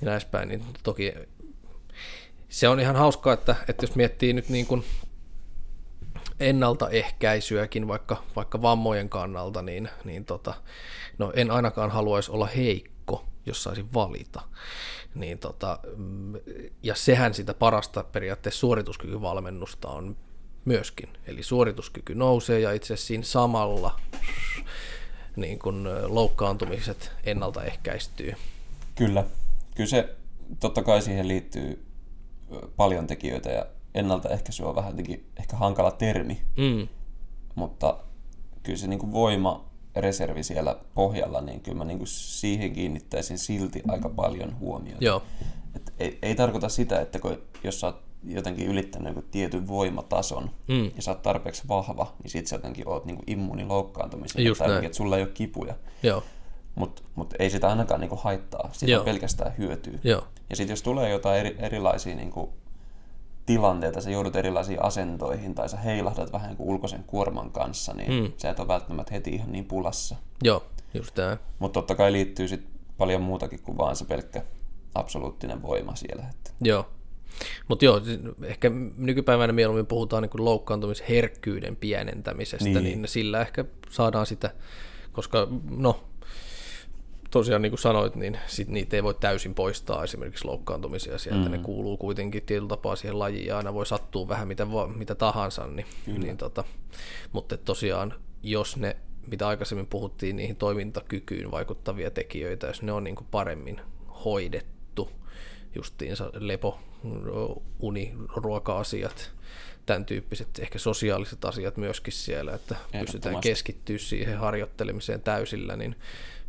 [0.01, 0.49] ja näin päin.
[0.49, 1.12] Niin toki
[2.49, 4.85] se on ihan hauskaa, että, että jos miettii nyt niin kuin
[6.41, 10.55] ennaltaehkäisyäkin vaikka, vaikka vammojen kannalta, niin, niin tota,
[11.18, 12.91] no en ainakaan haluaisi olla heikko,
[13.47, 14.41] jos saisin valita.
[15.14, 16.34] Niin tota, mm,
[16.82, 20.16] ja sehän sitä parasta periaatteessa suorituskykyvalmennusta on
[20.64, 21.09] myöskin.
[21.26, 24.01] Eli suorituskyky nousee ja itse asiassa siinä samalla
[25.36, 28.32] niin kun loukkaantumiset ennaltaehkäistyy.
[28.95, 29.24] Kyllä.
[29.74, 30.16] Kyllä se
[30.61, 31.86] totta kai siihen liittyy
[32.76, 36.88] paljon tekijöitä ja ennaltaehkäisy on vähän jotenkin ehkä hankala termi, mm.
[37.55, 37.99] mutta
[38.62, 43.38] kyllä se niin kuin voima, reservi siellä pohjalla, niin kyllä mä niin kuin siihen kiinnittäisin
[43.38, 45.05] silti aika paljon huomiota.
[45.05, 45.22] Joo.
[45.76, 50.51] Et ei, ei tarkoita sitä, että kun, jos sä oot jotenkin ylittänyt joku tietyn voimatason
[50.68, 50.84] mm.
[50.97, 54.57] ja sä oot tarpeeksi vahva, niin sit sä jotenkin oot niin immuuni loukkaantumiseen.
[54.59, 55.74] Tai että sulla ei ole kipuja.
[56.03, 56.22] Joo.
[56.74, 59.05] Mutta mut ei sitä ainakaan niinku haittaa, sitä Joo.
[59.05, 60.01] pelkästään hyötyy.
[60.05, 60.26] Joo.
[60.51, 62.53] Ja sitten jos tulee jotain eri, erilaisia niinku
[63.55, 68.32] tilanteita, sä joudut erilaisiin asentoihin tai sä heilahdat vähän kuin ulkoisen kuorman kanssa, niin mm.
[68.36, 70.16] sä et ole välttämättä heti ihan niin pulassa.
[70.44, 70.62] Joo,
[70.94, 71.36] just tämä.
[71.59, 72.66] Mutta totta kai liittyy sit
[72.98, 74.42] paljon muutakin kuin vaan se pelkkä
[74.94, 76.24] absoluuttinen voima siellä.
[76.30, 76.51] Että.
[76.61, 76.88] Joo.
[77.68, 78.01] Mutta joo,
[78.44, 82.84] ehkä nykypäivänä mieluummin puhutaan niin loukkaantumisherkkyyden pienentämisestä, niin.
[82.84, 84.51] niin sillä ehkä saadaan sitä,
[85.12, 86.01] koska no,
[87.31, 91.51] tosiaan niin kuin sanoit, niin sit niitä ei voi täysin poistaa esimerkiksi loukkaantumisia sieltä, mm.
[91.51, 94.66] ne kuuluu kuitenkin tietyllä tapaa siihen lajiin ja aina voi sattua vähän mitä,
[94.97, 96.64] mitä tahansa, niin, niin tota,
[97.33, 103.16] mutta tosiaan jos ne, mitä aikaisemmin puhuttiin, niihin toimintakykyyn vaikuttavia tekijöitä, jos ne on niin
[103.16, 103.81] kuin paremmin
[104.24, 105.11] hoidettu,
[105.74, 106.78] justiinsa lepo,
[107.78, 109.33] uni, ruoka-asiat,
[109.87, 115.97] tämän tyyppiset ehkä sosiaaliset asiat myöskin siellä, että pystytään keskittyä siihen harjoittelemiseen täysillä, niin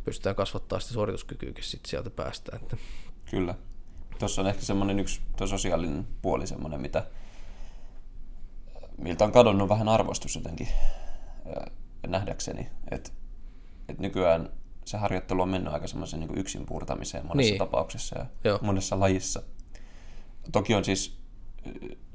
[0.04, 2.56] pystytään kasvattaa sitä suorituskykyykin sit sieltä päästä.
[2.56, 2.76] Että.
[3.30, 3.54] Kyllä.
[4.18, 7.06] Tuossa on ehkä semmoinen yksi tuo sosiaalinen puoli semmoinen, mitä,
[8.98, 10.68] miltä on kadonnut vähän arvostus jotenkin
[12.06, 12.70] nähdäkseni.
[12.90, 13.10] Että
[13.88, 14.50] et nykyään
[14.84, 17.58] se harjoittelu on mennyt aika semmoisen niin yksin puurtamiseen monessa niin.
[17.58, 18.58] tapauksessa ja Joo.
[18.62, 19.42] monessa lajissa.
[20.52, 21.18] Toki on siis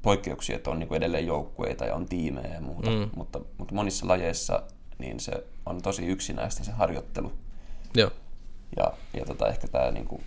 [0.02, 3.10] poikkeuksia, että on niin kuin edelleen joukkueita ja on tiimejä ja muuta, mm.
[3.16, 4.64] mutta, mutta monissa lajeissa
[4.98, 7.32] niin se on tosi yksinäistä se harjoittelu.
[7.98, 8.12] Joo.
[8.78, 10.22] Ja, ja tota, ehkä tämä niinku,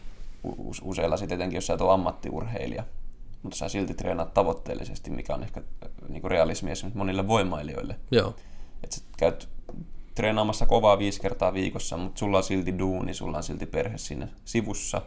[0.83, 2.85] useilla sitten tietenkin, jos sä et ole ammattiurheilija,
[3.43, 5.63] mutta sä silti treenaat tavoitteellisesti, mikä on ehkä
[6.09, 7.97] niinku realismi esimerkiksi monille voimailijoille.
[8.11, 8.35] Joo.
[8.85, 9.49] Että sä käyt
[10.15, 14.29] treenaamassa kovaa viisi kertaa viikossa, mutta sulla on silti duuni, sulla on silti perhe siinä
[14.45, 15.03] sivussa.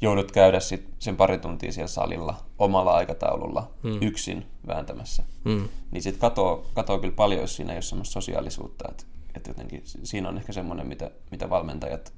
[0.00, 3.98] Joudut käydä sit sen pari tuntia siellä salilla omalla aikataululla mm.
[4.02, 5.22] yksin vääntämässä.
[5.44, 5.68] Mm.
[5.90, 8.84] Niin sitten katoo, katoo kyllä paljon, jos siinä ei ole semmoista sosiaalisuutta.
[8.90, 9.04] Että
[9.34, 12.12] että jotenkin siinä on ehkä semmoinen, mitä, mitä valmentajat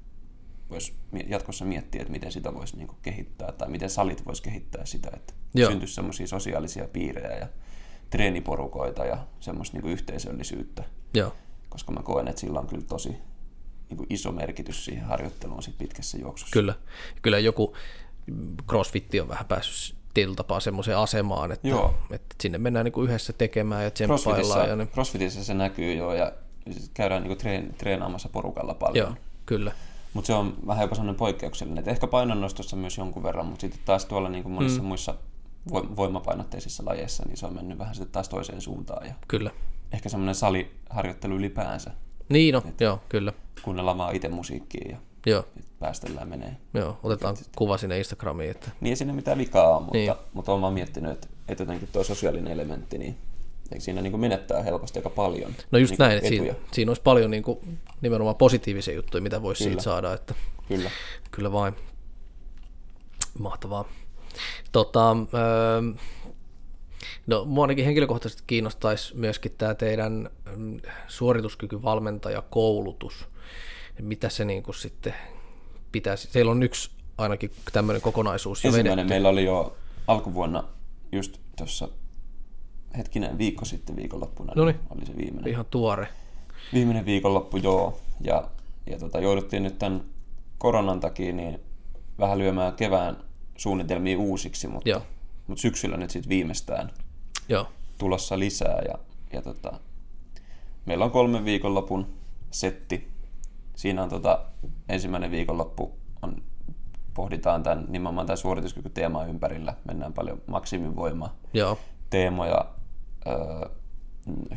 [0.69, 0.95] vois
[1.27, 5.33] jatkossa miettiä, että miten sitä voisi niinku kehittää tai miten salit voisi kehittää sitä, että
[5.55, 5.71] Joo.
[5.71, 7.47] syntyisi semmoisia sosiaalisia piirejä ja
[8.09, 10.83] treeniporukoita ja semmoista niinku yhteisöllisyyttä.
[11.13, 11.33] Joo.
[11.69, 13.17] Koska mä koen, että sillä on kyllä tosi
[13.89, 16.53] niinku iso merkitys siihen harjoitteluun sit pitkässä juoksussa.
[16.53, 16.73] Kyllä.
[17.21, 17.75] Kyllä joku
[18.69, 21.95] crossfitti on vähän päässyt tietyllä tapaa semmoiseen asemaan, että, Joo.
[22.11, 24.69] että sinne mennään niin kuin yhdessä tekemään ja tsemppaillaan.
[24.69, 24.85] Ja ne...
[24.85, 26.31] Crossfitissä se näkyy jo ja
[26.93, 29.07] käydään niin treen, treenaamassa porukalla paljon.
[29.07, 29.15] Joo,
[29.45, 29.71] kyllä.
[30.13, 31.81] Mutta se on vähän jopa sellainen poikkeuksellinen.
[31.81, 34.87] Et ehkä painonnostossa myös jonkun verran, mutta sitten taas tuolla niin kuin monissa mm.
[34.87, 35.15] muissa
[35.71, 39.07] voimapainotteisissa lajeissa, niin se on mennyt vähän sitten taas toiseen suuntaan.
[39.07, 39.51] Ja kyllä.
[39.91, 41.91] Ehkä semmoinen saliharjoittelu ylipäänsä.
[42.29, 43.33] Niin no, joo, kyllä.
[43.61, 45.45] Kuunnellaan vaan itse musiikkia ja Joo.
[45.79, 46.57] päästellään menee.
[46.73, 47.53] Joo, otetaan Sitten.
[47.57, 48.51] kuva sinne Instagramiin.
[48.51, 48.71] Että...
[48.81, 50.13] Niin ei siinä mitään vikaa ole, mutta, niin.
[50.33, 53.17] mutta olen vaan miettinyt, että, että jotenkin tuo sosiaalinen elementti, niin
[53.71, 56.89] eikö siinä niin kuin menettää helposti aika paljon No just niin näin, että siinä, siinä
[56.89, 57.59] olisi paljon niin kuin,
[58.01, 60.13] nimenomaan positiivisia juttuja, mitä voisi siitä saada.
[60.13, 60.35] Että,
[60.67, 60.91] kyllä.
[61.31, 61.73] Kyllä vain.
[63.39, 63.85] Mahtavaa.
[64.71, 65.81] Tota, öö,
[67.27, 73.25] no, mua ainakin henkilökohtaisesti kiinnostaisi myöskin tämä teidän mm, suorituskykyvalmentajakoulutus.
[74.01, 75.13] Mitä se niin kuin sitten
[75.91, 79.09] pitäisi, teillä on yksi ainakin tämmöinen kokonaisuus jo Ensimmäinen vedetty.
[79.09, 80.63] meillä oli jo alkuvuonna
[81.11, 81.89] just tuossa
[82.97, 84.75] hetkinen viikko sitten viikonloppuna, Noniin.
[84.75, 85.51] niin oli se viimeinen.
[85.51, 86.07] Ihan tuore.
[86.73, 87.99] Viimeinen viikonloppu, joo.
[88.21, 88.49] Ja,
[88.85, 90.01] ja tota, jouduttiin nyt tämän
[90.57, 91.59] koronan takia niin
[92.19, 93.17] vähän lyömään kevään
[93.57, 95.01] suunnitelmia uusiksi, mutta, joo.
[95.47, 96.89] mutta syksyllä nyt sitten viimeistään
[97.49, 97.67] joo.
[97.97, 98.81] tulossa lisää.
[98.87, 98.95] Ja,
[99.33, 99.79] ja tota,
[100.85, 102.07] meillä on kolmen viikonlopun
[102.51, 103.07] setti.
[103.75, 104.39] Siinä on tota,
[104.89, 106.41] ensimmäinen viikonloppu on,
[107.13, 109.73] pohditaan tämän, nimenomaan tämän suorituskykyteeman ympärillä.
[109.85, 111.77] Mennään paljon maksimivoima Joo.
[112.09, 112.65] teemoja,
[113.27, 113.69] ö,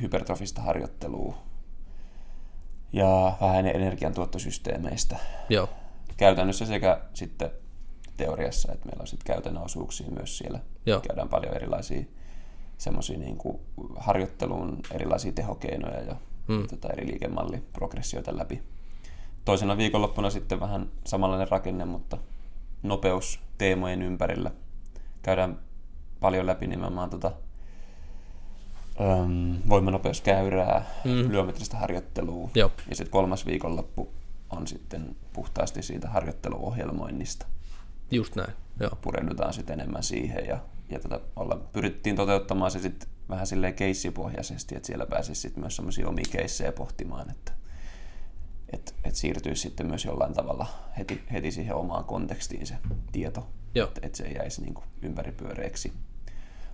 [0.01, 1.39] hypertrofista harjoittelua
[2.93, 5.17] ja vähän energiantuottosysteemeistä.
[5.49, 5.69] Joo.
[6.17, 7.51] Käytännössä sekä sitten
[8.17, 10.61] teoriassa, että meillä on sitten käytännön osuuksia myös siellä.
[10.87, 11.01] Joo.
[11.01, 12.05] Käydään paljon erilaisia
[12.79, 13.39] semmoisia niin
[13.97, 16.17] harjoitteluun erilaisia tehokeinoja ja
[16.49, 16.67] hmm.
[16.67, 18.63] tota eri liikemalliprogressioita läpi.
[19.45, 22.19] Toisena viikonloppuna sitten vähän samanlainen rakenne, mutta
[22.83, 24.51] nopeus teemojen ympärillä.
[25.23, 25.59] Käydään
[26.21, 27.33] paljon läpi nimenomaan tota,
[29.01, 31.33] äm, voimanopeuskäyrää, mm.
[31.33, 32.51] lyömetristä harjoittelua.
[32.91, 34.13] Ja sitten kolmas viikonloppu
[34.51, 37.47] on sitten puhtaasti siitä harjoitteluohjelmoinnista.
[38.11, 38.91] Just näin, joo.
[39.01, 44.77] Pureudutaan sitten enemmän siihen ja, ja tota, olla, pyrittiin toteuttamaan se sitten vähän silleen keissipohjaisesti,
[44.77, 47.53] että siellä pääsisi sitten myös semmoisia omia keissejä pohtimaan, että
[48.73, 50.67] et, et siirtyisi sitten myös jollain tavalla
[50.99, 52.75] heti, heti siihen omaan kontekstiin se
[53.13, 55.93] tieto, että et se ei jäisi niin ympäripyöreäksi.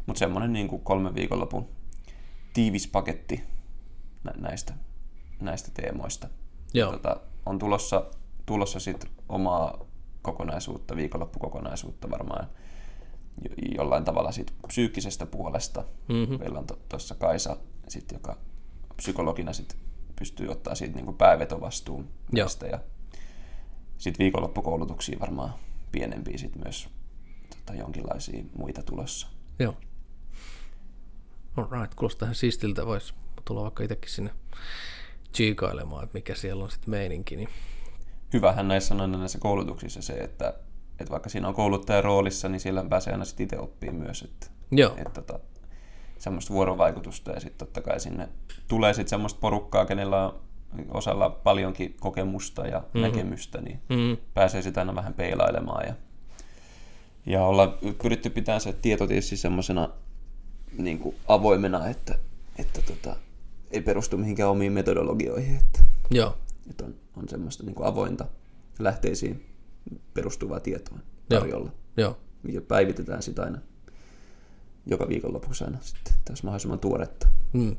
[0.06, 1.68] Mutta semmoinen niin kolmen viikonlopun
[2.56, 3.44] tiivis paketti
[4.36, 4.74] näistä,
[5.40, 6.28] näistä teemoista.
[6.74, 6.92] Joo.
[6.92, 8.04] Tota, on tulossa,
[8.46, 9.86] tulossa sit omaa
[10.22, 12.48] kokonaisuutta, viikonloppukokonaisuutta varmaan
[13.76, 15.84] jollain tavalla sit psyykkisestä puolesta.
[16.08, 16.38] Mm-hmm.
[16.38, 17.56] Meillä on tuossa to, Kaisa,
[17.88, 18.38] sit, joka
[18.96, 19.76] psykologina sit
[20.18, 22.66] pystyy ottaa siitä niin päävetovastuun näistä.
[22.66, 22.80] Ja
[23.98, 25.54] sitten viikonloppukoulutuksia varmaan
[25.92, 26.88] pienempiä sit myös
[27.56, 29.28] tota, jonkinlaisia muita tulossa.
[29.58, 29.74] Joo.
[31.56, 32.86] Alright, kuulostaa ihan siistiltä.
[32.86, 34.30] Voisi tulla vaikka itsekin sinne
[35.32, 37.36] tsiikailemaan, että mikä siellä on sitten meininki.
[37.36, 37.48] Niin...
[38.32, 40.54] Hyvähän näissä on aina näissä koulutuksissa se, että,
[41.00, 44.22] että vaikka siinä on kouluttajan roolissa, niin siellä pääsee aina sitten itse oppimaan myös.
[44.22, 44.90] Että, Joo.
[44.90, 45.44] Että, että tota,
[46.18, 48.28] semmoista vuorovaikutusta ja sitten totta kai sinne
[48.68, 50.40] tulee sitten semmoista porukkaa, kenellä on
[50.94, 53.00] osalla paljonkin kokemusta ja mm-hmm.
[53.00, 54.16] näkemystä, niin mm-hmm.
[54.34, 55.94] pääsee sitä aina vähän peilailemaan ja,
[57.26, 59.88] ja olla pyritty pitämään se tieto tietysti semmoisena
[60.78, 62.18] niin kuin avoimena, että,
[62.58, 63.16] että tota,
[63.70, 66.36] ei perustu mihinkään omiin metodologioihin, että, Joo.
[66.70, 68.26] että on, on semmoista niin kuin avointa
[68.78, 69.46] lähteisiin
[70.14, 70.98] perustuvaa tietoa
[71.28, 71.70] tarjolla.
[71.96, 72.16] Joo.
[72.52, 73.58] Ja päivitetään sitä aina
[74.86, 77.28] joka viikonlopuksi aina sitten, että olisi mahdollisimman tuoretta.
[77.52, 77.76] Hmm.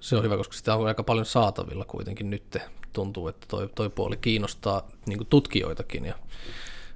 [0.00, 2.56] Se on hyvä, koska sitä on aika paljon saatavilla kuitenkin nyt.
[2.92, 6.04] Tuntuu, että toi, toi puoli kiinnostaa niin tutkijoitakin.
[6.04, 6.14] Ja,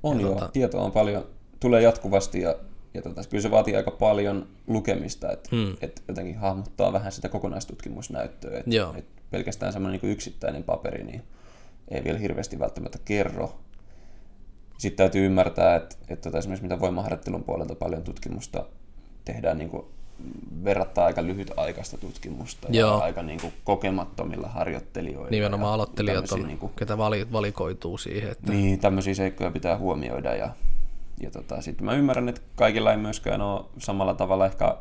[0.02, 0.48] on ja joo, tota...
[0.48, 1.26] tietoa on paljon,
[1.60, 2.56] tulee jatkuvasti ja
[2.94, 5.76] ja tota, kyllä se vaatii aika paljon lukemista, että hmm.
[5.80, 8.58] et jotenkin hahmottaa vähän sitä kokonaistutkimusnäyttöä.
[8.58, 11.22] Että et pelkästään semmoinen niin yksittäinen paperi niin
[11.88, 13.58] ei vielä hirveästi välttämättä kerro.
[14.78, 18.66] Sitten täytyy ymmärtää, että, että tota, esimerkiksi mitä voimaharjoittelun puolelta paljon tutkimusta
[19.24, 19.86] tehdään niin kuin
[20.64, 22.90] verrattaa aika lyhytaikaista tutkimusta Joo.
[22.90, 25.30] ja aika niin kuin kokemattomilla harjoittelijoilla.
[25.30, 26.98] Nimenomaan aloittelijat on, niin kuin, ketä
[27.32, 28.30] valikoituu siihen.
[28.30, 28.52] Että...
[28.52, 30.50] Niin, tämmöisiä seikkoja pitää huomioida ja
[31.22, 34.76] ja tota, sitten mä ymmärrän, että kaikilla ei myöskään ole samalla tavalla ehkä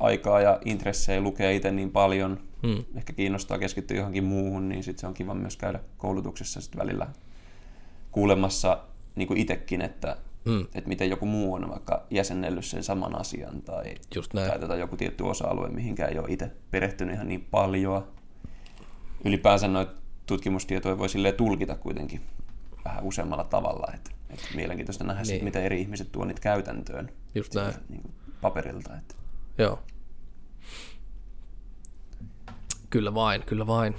[0.00, 2.40] aikaa ja intressejä lukea itse niin paljon.
[2.66, 2.84] Hmm.
[2.96, 7.06] Ehkä kiinnostaa keskittyä johonkin muuhun, niin sitten se on kiva myös käydä koulutuksessa sit välillä
[8.10, 8.78] kuulemassa
[9.14, 10.66] niin kuin itsekin, että, hmm.
[10.74, 14.50] että miten joku muu on vaikka jäsennellyt sen saman asian tai, Just näin.
[14.50, 18.06] tai tota joku tietty osa-alue, mihinkään ei ole itse perehtynyt ihan niin paljon.
[19.24, 19.92] Ylipäänsä noita
[20.26, 22.20] tutkimustietoja voi tulkita kuitenkin
[22.84, 23.92] vähän useammalla tavalla.
[23.94, 25.26] Että, että mielenkiintoista nähdä, niin.
[25.26, 27.74] sit, miten eri ihmiset tuo niitä käytäntöön Just näin.
[27.88, 28.96] Niin kuin paperilta.
[28.96, 29.14] Että.
[29.58, 29.78] Joo.
[32.90, 33.94] Kyllä vain, kyllä vain.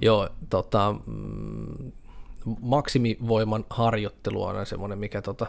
[0.00, 1.92] Joo, tota, mm,
[2.60, 5.46] maksimivoiman harjoittelu on semmoinen, mikä, tota,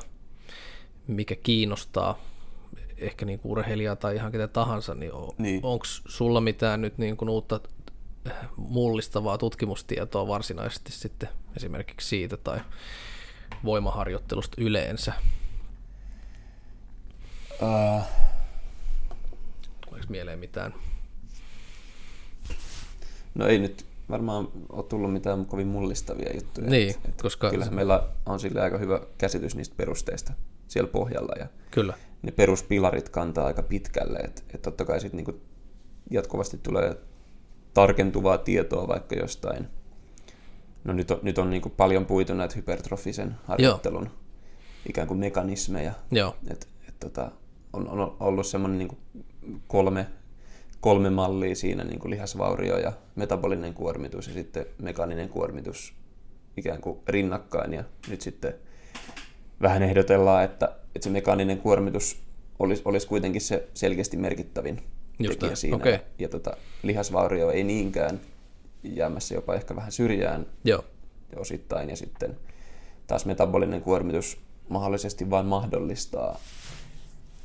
[1.07, 2.19] mikä kiinnostaa
[2.97, 5.59] ehkä niin urheilijaa tai ihan ketä tahansa, niin, on, niin.
[5.63, 7.59] onko sulla mitään nyt niin kuin uutta
[8.57, 12.59] mullistavaa tutkimustietoa varsinaisesti sitten esimerkiksi siitä tai
[13.66, 15.14] voimaharjoittelusta yleensä?
[17.62, 18.01] Uh.
[19.82, 20.74] Tuleeko mieleen mitään?
[23.36, 26.70] No ei nyt varmaan ole tullut mitään kovin mullistavia juttuja.
[26.70, 27.49] Niin, et, et koska...
[27.49, 30.34] Kyllähän meillä on sille aika hyvä käsitys niistä perusteista
[30.68, 31.34] siellä pohjalla.
[31.39, 31.93] Ja Kyllä.
[32.22, 34.20] Ne peruspilarit kantaa aika pitkälle.
[34.20, 35.41] Että et totta kai sitten niinku
[36.09, 36.95] jatkuvasti tulee
[37.74, 39.68] tarkentuvaa tietoa vaikka jostain.
[40.84, 44.14] No nyt on, nyt on niinku paljon puitu näitä hypertrofisen harjoittelun Joo.
[44.90, 45.94] ikään kuin mekanismeja.
[46.12, 46.36] Joo.
[46.52, 47.32] Et, et tota,
[47.74, 48.98] on, on ollut semmoinen niinku
[49.68, 50.08] kolme
[50.82, 55.94] kolme mallia siinä, niin kuin lihasvaurio ja metabolinen kuormitus ja sitten mekaaninen kuormitus
[56.58, 57.74] ikään kuin rinnakkain.
[57.74, 58.54] Ja nyt sitten
[59.62, 62.22] vähän ehdotellaan, että, että se mekaaninen kuormitus
[62.60, 64.82] olisi, olisi kuitenkin se selkeästi merkittävin
[65.20, 65.76] Just tekijä siinä.
[65.76, 65.92] Okay.
[65.92, 68.20] Ja, ja tota, lihasvaurio ei niinkään
[68.84, 70.84] jäämässä jopa ehkä vähän syrjään Joo.
[71.36, 71.90] osittain.
[71.90, 72.38] Ja sitten
[73.08, 74.38] taas metabolinen kuormitus
[74.70, 76.40] mahdollisesti vain mahdollistaa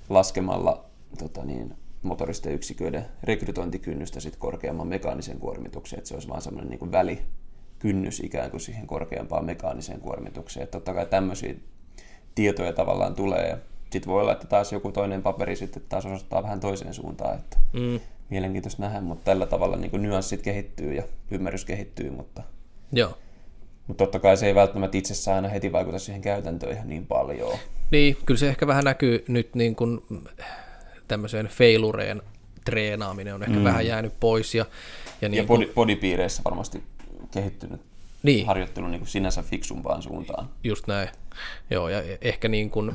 [0.09, 0.84] laskemalla
[1.18, 6.93] tota niin, motoristen yksiköiden rekrytointikynnystä sit korkeamman mekaanisen kuormituksen, että se olisi vaan semmoinen niin
[6.93, 10.64] välikynnys ikään kuin siihen korkeampaan mekaaniseen kuormitukseen.
[10.64, 11.55] Että totta kai tämmöisiä
[12.34, 13.59] tietoja tavallaan tulee.
[13.91, 17.57] Sitten voi olla, että taas joku toinen paperi sitten taas osoittaa vähän toiseen suuntaan, että
[17.72, 18.01] mm.
[18.30, 22.42] Mielenkiintoista nähdä, mutta tällä tavalla niin nyanssit kehittyy ja ymmärrys kehittyy, mutta,
[22.92, 23.18] Joo.
[23.86, 27.58] mutta totta kai se ei välttämättä itsessään aina heti vaikuta siihen käytäntöön ihan niin paljon.
[27.90, 30.00] Niin, kyllä se ehkä vähän näkyy nyt niin kuin
[31.08, 32.22] tämmöiseen failureen
[32.64, 33.64] treenaaminen on ehkä mm.
[33.64, 34.54] vähän jäänyt pois.
[34.54, 34.66] Ja,
[35.20, 36.82] ja, niin ja body, bodypiireissä varmasti
[37.30, 37.80] kehittynyt
[38.22, 38.46] niin.
[38.46, 40.50] harjoittelu niin kuin sinänsä fiksumpaan suuntaan.
[40.64, 41.08] Just näin.
[41.70, 42.92] Joo, ja ehkä niin kuin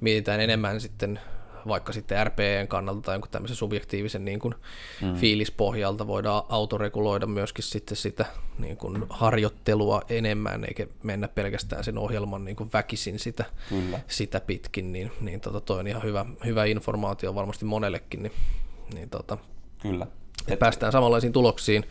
[0.00, 1.20] mietitään enemmän sitten
[1.68, 4.54] vaikka sitten RPEn kannalta tai jonkun tämmöisen subjektiivisen niin kuin
[5.02, 5.14] mm.
[5.14, 8.26] fiilispohjalta voidaan autoreguloida myöskin sitten sitä
[8.58, 14.00] niin kuin harjoittelua enemmän, eikä mennä pelkästään sen ohjelman niin kuin väkisin sitä, Kyllä.
[14.08, 18.32] sitä pitkin, niin, niin tota, toi on ihan hyvä, hyvä informaatio varmasti monellekin, niin,
[18.94, 19.38] niin tota,
[19.82, 20.06] Kyllä.
[20.48, 21.84] Et päästään samanlaisiin tuloksiin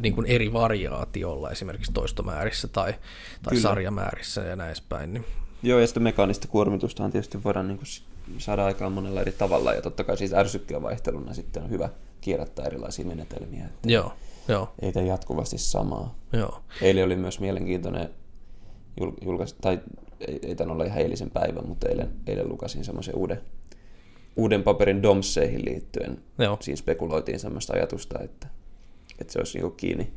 [0.00, 2.94] niin kuin eri variaatiolla, esimerkiksi toistomäärissä tai,
[3.42, 5.14] tai sarjamäärissä ja näin päin.
[5.14, 5.24] Niin.
[5.62, 7.86] Joo, ja sitten mekaanista kuormitustahan tietysti voidaan niin kuin
[8.38, 11.88] saada aikaan monella eri tavalla, ja totta kai siis ärsykkeen vaihteluna sitten on hyvä
[12.20, 13.64] kierrättää erilaisia menetelmiä.
[13.64, 14.12] Että joo,
[14.48, 14.72] joo.
[14.82, 16.14] Ei tee jatkuvasti samaa.
[16.32, 16.58] Joo.
[16.82, 18.10] Eilen oli myös mielenkiintoinen
[19.24, 19.80] julkais, tai
[20.28, 23.40] ei, ei tämän olla ihan eilisen päivän, mutta eilen, eilen lukasin semmoisen uuden,
[24.36, 26.22] uuden paperin domseihin liittyen.
[26.38, 26.58] Joo.
[26.60, 28.46] Siinä spekuloitiin semmoista ajatusta, että,
[29.20, 30.12] että se olisi niin kiinni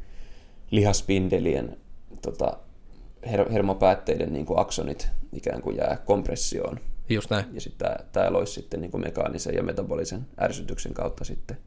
[0.72, 1.78] lihaspindelien
[2.22, 2.57] tota,
[3.32, 6.80] her, hermopäätteiden niin kuin aksonit ikään kuin jää kompressioon
[7.10, 7.45] Just näin.
[7.53, 11.58] Ja sitten tämä, tämä loisi sitten niin kuin mekaanisen ja metabolisen ärsytyksen kautta sitten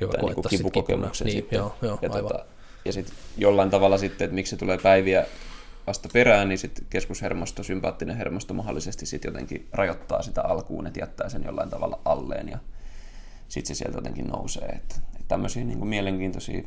[0.00, 1.56] joo, tämän niin kipukokemuksen niin, sitten.
[1.56, 2.44] Joo, joo, ja, tota,
[2.84, 5.26] ja sitten jollain tavalla sitten, että miksi se tulee päiviä
[5.86, 11.28] vasta perään, niin sitten keskushermosto, sympaattinen hermosto mahdollisesti sitten jotenkin rajoittaa sitä alkuun, että jättää
[11.28, 12.58] sen jollain tavalla alleen ja
[13.48, 14.68] sitten se sieltä jotenkin nousee.
[14.68, 16.62] Että, että tämmöisiä niin kuin mielenkiintoisia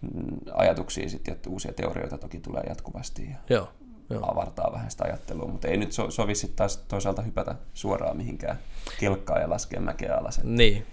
[0.00, 3.30] mm, ajatuksia sitten, että uusia teorioita toki tulee jatkuvasti.
[3.30, 3.68] Ja, Joo.
[4.10, 4.30] Joo.
[4.32, 8.58] avartaa vähän sitä ajattelua, mutta ei nyt so, sovi sitten taas toisaalta hypätä suoraan mihinkään
[9.00, 10.40] kelkkaan ja laskea mäkeä alas.
[10.44, 10.86] Niin.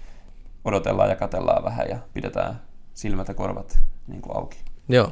[0.66, 2.62] Odotellaan ja katellaan vähän ja pidetään
[2.94, 4.58] silmät ja korvat niin kuin auki.
[4.90, 5.12] Joo.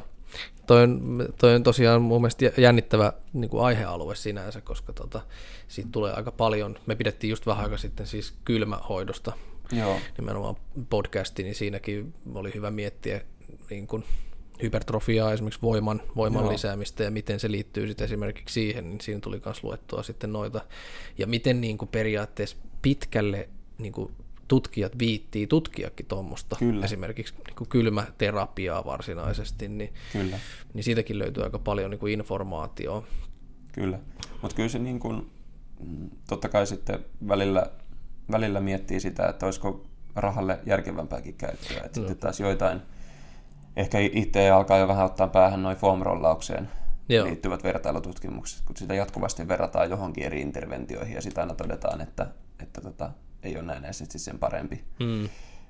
[0.66, 5.20] Toi on, toi on tosiaan mun mielestä jännittävä niin kuin aihealue sinänsä, koska tota,
[5.68, 6.78] siitä tulee aika paljon.
[6.86, 9.32] Me pidettiin just vähän aika sitten siis kylmähoidosta
[9.72, 9.96] Joo.
[10.18, 10.56] nimenomaan
[10.90, 13.20] podcasti, niin siinäkin oli hyvä miettiä
[13.70, 14.04] niin kuin
[14.62, 16.52] hypertrofiaa, esimerkiksi voiman, voiman Joo.
[16.52, 20.60] lisäämistä ja miten se liittyy sitten esimerkiksi siihen, niin siinä tuli myös luettua sitten noita.
[21.18, 23.48] Ja miten niin kuin periaatteessa pitkälle
[23.78, 24.12] niin kuin
[24.48, 30.38] tutkijat viittii tutkiakin tuommoista, esimerkiksi niin kuin kylmäterapiaa varsinaisesti, niin, kyllä.
[30.74, 33.06] niin siitäkin löytyy aika paljon niin kuin informaatiota.
[33.72, 33.98] Kyllä,
[34.42, 35.30] mutta kyllä se niin kuin,
[36.28, 37.66] totta kai sitten välillä,
[38.30, 42.06] välillä miettii sitä, että olisiko rahalle järkevämpääkin käyttöä, että no.
[42.06, 42.80] sitten taas joitain–
[43.76, 46.68] ehkä itse alkaa jo vähän ottaa päähän noin foam-rollaukseen
[47.08, 47.26] Joo.
[47.26, 52.26] liittyvät vertailututkimukset, kun sitä jatkuvasti verrataan johonkin eri interventioihin ja sitä aina todetaan, että,
[52.62, 53.10] että tota,
[53.42, 54.84] ei ole näin edes sen parempi.
[55.00, 55.28] Mm.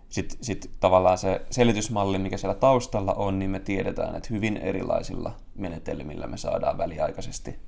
[0.09, 5.37] Sitten sit tavallaan se selitysmalli, mikä siellä taustalla on, niin me tiedetään, että hyvin erilaisilla
[5.55, 7.59] menetelmillä me saadaan väliaikaisesti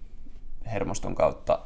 [0.73, 1.59] hermoston kautta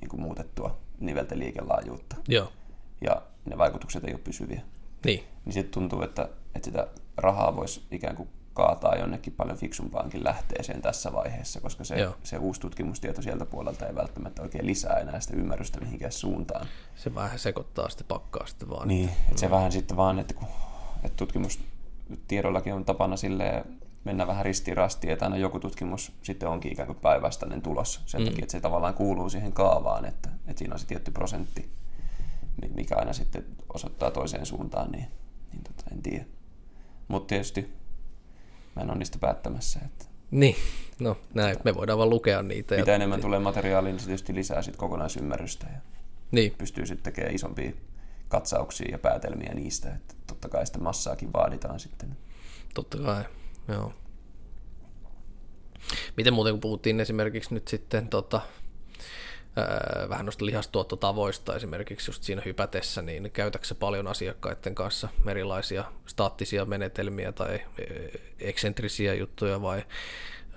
[0.00, 2.16] niin kuin muutettua nivelten liikelaajuutta.
[2.28, 2.52] Joo.
[3.00, 4.60] Ja ne vaikutukset ei ole pysyviä.
[5.04, 5.24] Niin.
[5.44, 6.86] Niin sitten tuntuu, että, että sitä
[7.16, 12.60] rahaa voisi ikään kuin kaataa jonnekin paljon fiksumpaankin lähteeseen tässä vaiheessa, koska se, se uusi
[12.60, 16.66] tutkimustieto sieltä puolelta ei välttämättä oikein lisää enää sitä ymmärrystä mihinkään suuntaan.
[16.94, 18.88] Se vähän sekoittaa sitten pakkaa sitten vaan.
[18.88, 19.50] Niin, että se mm.
[19.50, 20.48] vähän sitten vaan, että, kun,
[21.04, 21.60] että tutkimus
[22.28, 23.64] tiedollakin on tapana sille
[24.04, 28.20] mennä vähän ristiin rastiin, että aina joku tutkimus sitten onkin ikään kuin päinvastainen tulos sen
[28.20, 28.24] mm.
[28.24, 31.70] takia, että se tavallaan kuuluu siihen kaavaan, että, että siinä on se tietty prosentti,
[32.74, 33.44] mikä aina sitten
[33.74, 35.06] osoittaa toiseen suuntaan, niin,
[35.52, 36.24] niin tota, en tiedä.
[37.08, 37.72] Mutta tietysti
[38.76, 39.80] mä en ole niistä päättämässä.
[39.84, 40.56] Että niin,
[40.98, 42.76] no näin, me voidaan vaan lukea niitä.
[42.76, 42.94] Mitä ja...
[42.94, 45.80] enemmän tulee materiaalia, niin se tietysti lisää sit kokonaisymmärrystä ja
[46.30, 46.54] niin.
[46.58, 47.72] pystyy sitten tekemään isompia
[48.28, 52.16] katsauksia ja päätelmiä niistä, että totta kai sitä massaakin vaaditaan sitten.
[52.74, 53.24] Totta kai,
[53.68, 53.92] joo.
[56.16, 58.40] Miten muuten, kun puhuttiin esimerkiksi nyt sitten tota,
[59.56, 66.64] ää, vähän noista lihastuottotavoista esimerkiksi just siinä hypätessä, niin käytätkö paljon asiakkaiden kanssa erilaisia staattisia
[66.64, 67.60] menetelmiä tai
[68.38, 69.84] eksentrisiä juttuja vai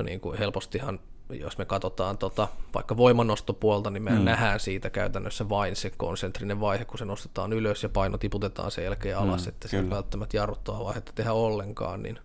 [0.03, 4.25] niin kuin helpostihan jos me katsotaan tota, vaikka voimanostopuolta, niin me mm.
[4.25, 8.83] nähdään siitä käytännössä vain se konsentrinen vaihe, kun se nostetaan ylös ja paino tiputetaan sen
[8.83, 12.19] jälkeen alas, mm, että se ei välttämättä jarruttaa vaihetta tehdä ollenkaan, niin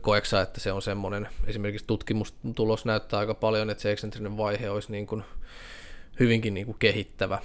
[0.00, 4.92] koeksa, että se on semmoinen, esimerkiksi tutkimustulos näyttää aika paljon, että se eksentrinen vaihe olisi
[4.92, 5.24] niin kuin
[6.20, 7.38] hyvinkin niin kuin kehittävä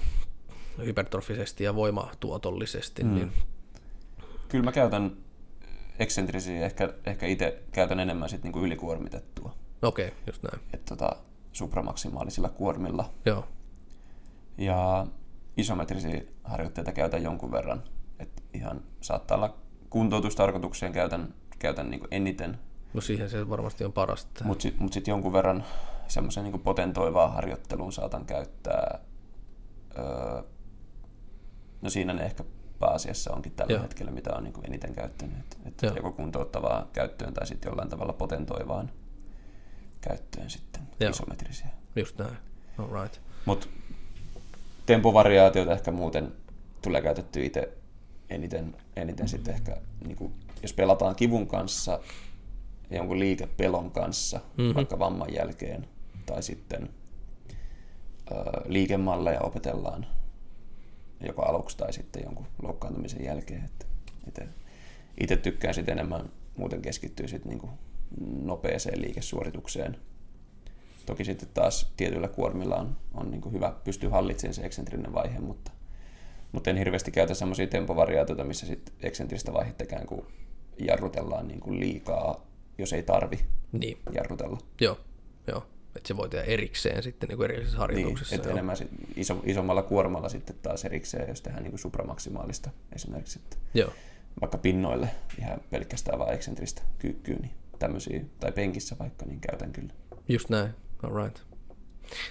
[0.77, 3.03] hypertrofisesti ja voimatuotollisesti.
[3.03, 3.15] Mm.
[3.15, 3.31] Niin...
[4.47, 5.17] Kyllä mä käytän
[5.99, 9.55] eksentrisiä, ehkä, ehkä itse käytän enemmän sit niin kuin ylikuormitettua.
[9.81, 10.59] Okei, okay, just näin.
[10.73, 11.15] Että tota,
[11.51, 13.09] supramaksimaalisilla kuormilla.
[13.25, 13.47] Joo.
[14.57, 15.07] Ja
[15.57, 17.83] isometrisiä harjoitteita käytän jonkun verran.
[18.19, 19.57] Et ihan saattaa olla
[19.89, 22.59] kuntoutustarkoitukseen käytän, käytän niin eniten.
[22.93, 24.43] No siihen se varmasti on parasta.
[24.43, 25.63] Mutta sitten mut sit jonkun verran
[26.07, 28.99] semmoisen niin potentoivaa harjoitteluun saatan käyttää.
[29.97, 30.43] Öö,
[31.81, 32.43] no siinä ne ehkä
[32.79, 33.81] pääasiassa onkin tällä Joo.
[33.81, 35.57] hetkellä, mitä on niin kuin eniten käyttänyt.
[35.65, 38.91] Että joko kuntouttavaa käyttöön tai sitten jollain tavalla potentoivaan
[40.01, 41.09] käyttöön sitten Joo.
[41.09, 41.67] isometrisiä.
[41.95, 42.37] Just näin.
[42.77, 43.21] All right.
[43.45, 43.67] Mutta
[44.85, 46.31] tempovariaatioita ehkä muuten
[46.81, 47.77] tulee käytetty itse
[48.29, 51.99] eniten, eniten sitten ehkä, niin kuin, jos pelataan kivun kanssa
[52.91, 54.75] jonkun liikepelon kanssa, mm-hmm.
[54.75, 55.87] vaikka vamman jälkeen,
[56.25, 56.89] tai sitten
[58.31, 58.35] ö,
[58.65, 60.05] liikemalleja opetellaan
[61.25, 63.65] joko aluksi tai sitten jonkun loukkaantumisen jälkeen.
[63.65, 63.85] Että,
[64.27, 64.45] että
[65.19, 67.71] itse tykkään sitten enemmän muuten keskittyä sitten niin kuin
[68.43, 69.97] nopeeseen liikesuoritukseen.
[71.05, 75.39] Toki sitten taas tietyillä kuormilla on, on niin kuin hyvä pystyä hallitsemaan se eksentrinen vaihe,
[75.39, 75.71] mutta,
[76.51, 80.25] mutta en hirveästi käytä semmoisia tempovariaatioita, missä sitten eksentristä vaihetta ikään kuin
[80.85, 83.39] jarrutellaan niin kuin liikaa, jos ei tarvi
[83.71, 83.97] niin.
[84.13, 84.57] jarrutella.
[84.81, 84.99] Joo,
[85.47, 85.63] joo.
[85.95, 88.35] Että se voi tehdä erikseen sitten niin kuin erillisessä harjoituksessa.
[88.35, 92.69] Niin, että enemmän sit, iso, isommalla kuormalla sitten taas erikseen, jos tehdään niin kuin supramaksimaalista
[92.95, 93.39] esimerkiksi.
[93.43, 93.91] Että Joo.
[94.41, 95.09] Vaikka pinnoille
[95.39, 99.93] ihan pelkästään vain eksentristä kyykkyä, niin tämmöisiä, tai penkissä vaikka, niin käytän kyllä.
[100.27, 100.71] Just näin,
[101.03, 101.41] all right.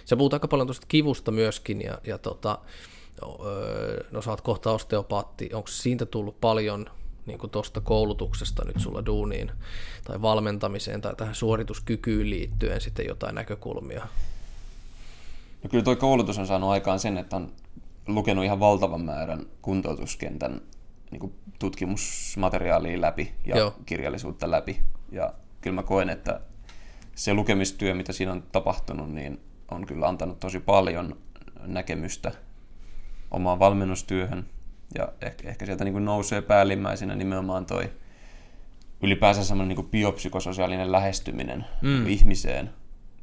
[0.05, 2.59] Sä puhut aika paljon tuosta kivusta myöskin, ja, ja tota,
[4.11, 6.91] no sä oot kohta osteopaatti, onko siitä tullut paljon
[7.31, 9.51] niin tuosta koulutuksesta nyt sulla duuniin
[10.05, 14.07] tai valmentamiseen tai tähän suorituskykyyn liittyen sitten jotain näkökulmia?
[15.63, 17.53] No kyllä tuo koulutus on saanut aikaan sen, että on
[18.07, 20.61] lukenut ihan valtavan määrän kuntoutuskentän
[21.11, 23.75] niin kuin tutkimusmateriaalia läpi ja Joo.
[23.87, 24.81] kirjallisuutta läpi.
[25.13, 26.41] Ja kyllä mä koen, että
[27.15, 31.17] se lukemistyö, mitä siinä on tapahtunut, niin on kyllä antanut tosi paljon
[31.67, 32.33] näkemystä
[33.31, 34.47] omaan valmennustyöhön.
[34.95, 37.93] Ja ehkä, ehkä sieltä niin kuin nousee päällimmäisenä nimenomaan toi
[39.03, 42.07] ylipäänsä semmoinen niin biopsykososiaalinen lähestyminen mm.
[42.07, 42.71] ihmiseen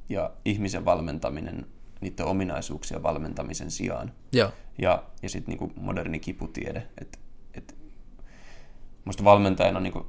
[0.09, 1.65] ja ihmisen valmentaminen
[2.01, 4.13] niiden ominaisuuksien valmentamisen sijaan.
[4.31, 6.87] Ja, ja, ja sitten niin moderni kiputiede.
[7.01, 7.19] Et,
[7.53, 7.75] et,
[9.05, 10.05] musta valmentajana niin kuin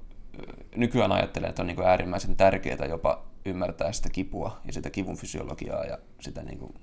[0.76, 5.84] nykyään ajattelen, että on niin äärimmäisen tärkeää jopa ymmärtää sitä kipua ja sitä kivun fysiologiaa
[5.84, 6.74] ja sitä niin kuin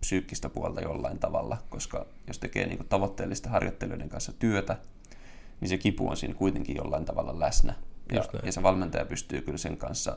[0.00, 4.76] psyykkistä puolta jollain tavalla, koska jos tekee niin tavoitteellista harjoittelijoiden kanssa työtä,
[5.60, 7.74] niin se kipu on siinä kuitenkin jollain tavalla läsnä.
[8.12, 10.16] Ja, ja se valmentaja pystyy kyllä sen kanssa,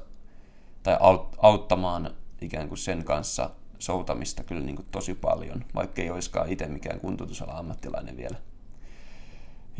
[0.83, 0.97] tai
[1.37, 3.49] auttamaan ikään kuin sen kanssa
[3.79, 8.37] soutamista kyllä niin kuin tosi paljon, vaikka ei olisikaan itse mikään kuntoutusala ammattilainen vielä.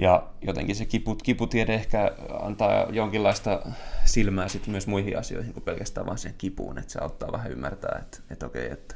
[0.01, 2.11] Ja jotenkin se kiput, kiputiede ehkä
[2.41, 3.61] antaa jonkinlaista
[4.05, 7.99] silmää sitten myös muihin asioihin kuin pelkästään vain sen kipuun, että se auttaa vähän ymmärtää,
[8.01, 8.95] että, että okei, että,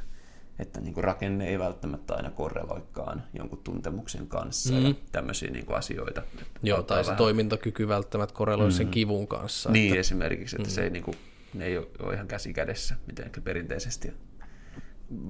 [0.58, 4.86] että niin kuin rakenne ei välttämättä aina korreloikaan jonkun tuntemuksen kanssa mm.
[4.86, 6.22] ja tämmöisiä niin kuin asioita.
[6.62, 7.18] Joo, tai se vähän...
[7.18, 8.72] toimintakyky välttämättä korreloi mm.
[8.72, 9.70] sen kivun kanssa.
[9.70, 10.00] Niin että...
[10.00, 10.72] esimerkiksi, että mm.
[10.72, 11.16] se ei, niin kuin,
[11.54, 14.12] ne ei ole ihan käsi kädessä mitenkään perinteisesti.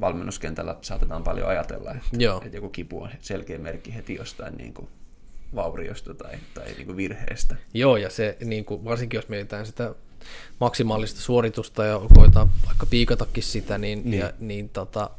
[0.01, 2.43] Valmennuskentällä saatetaan paljon ajatella, että, Joo.
[2.45, 4.89] että joku kipu on selkeä merkki heti jostain niin kuin
[5.55, 7.57] vauriosta tai, tai niin kuin virheestä.
[7.75, 9.95] Joo, ja se niin kuin, varsinkin jos mietitään sitä
[10.61, 14.21] maksimaalista suoritusta ja koetaan vaikka piikatakin sitä, niin, niin.
[14.21, 15.11] Ja, niin tota,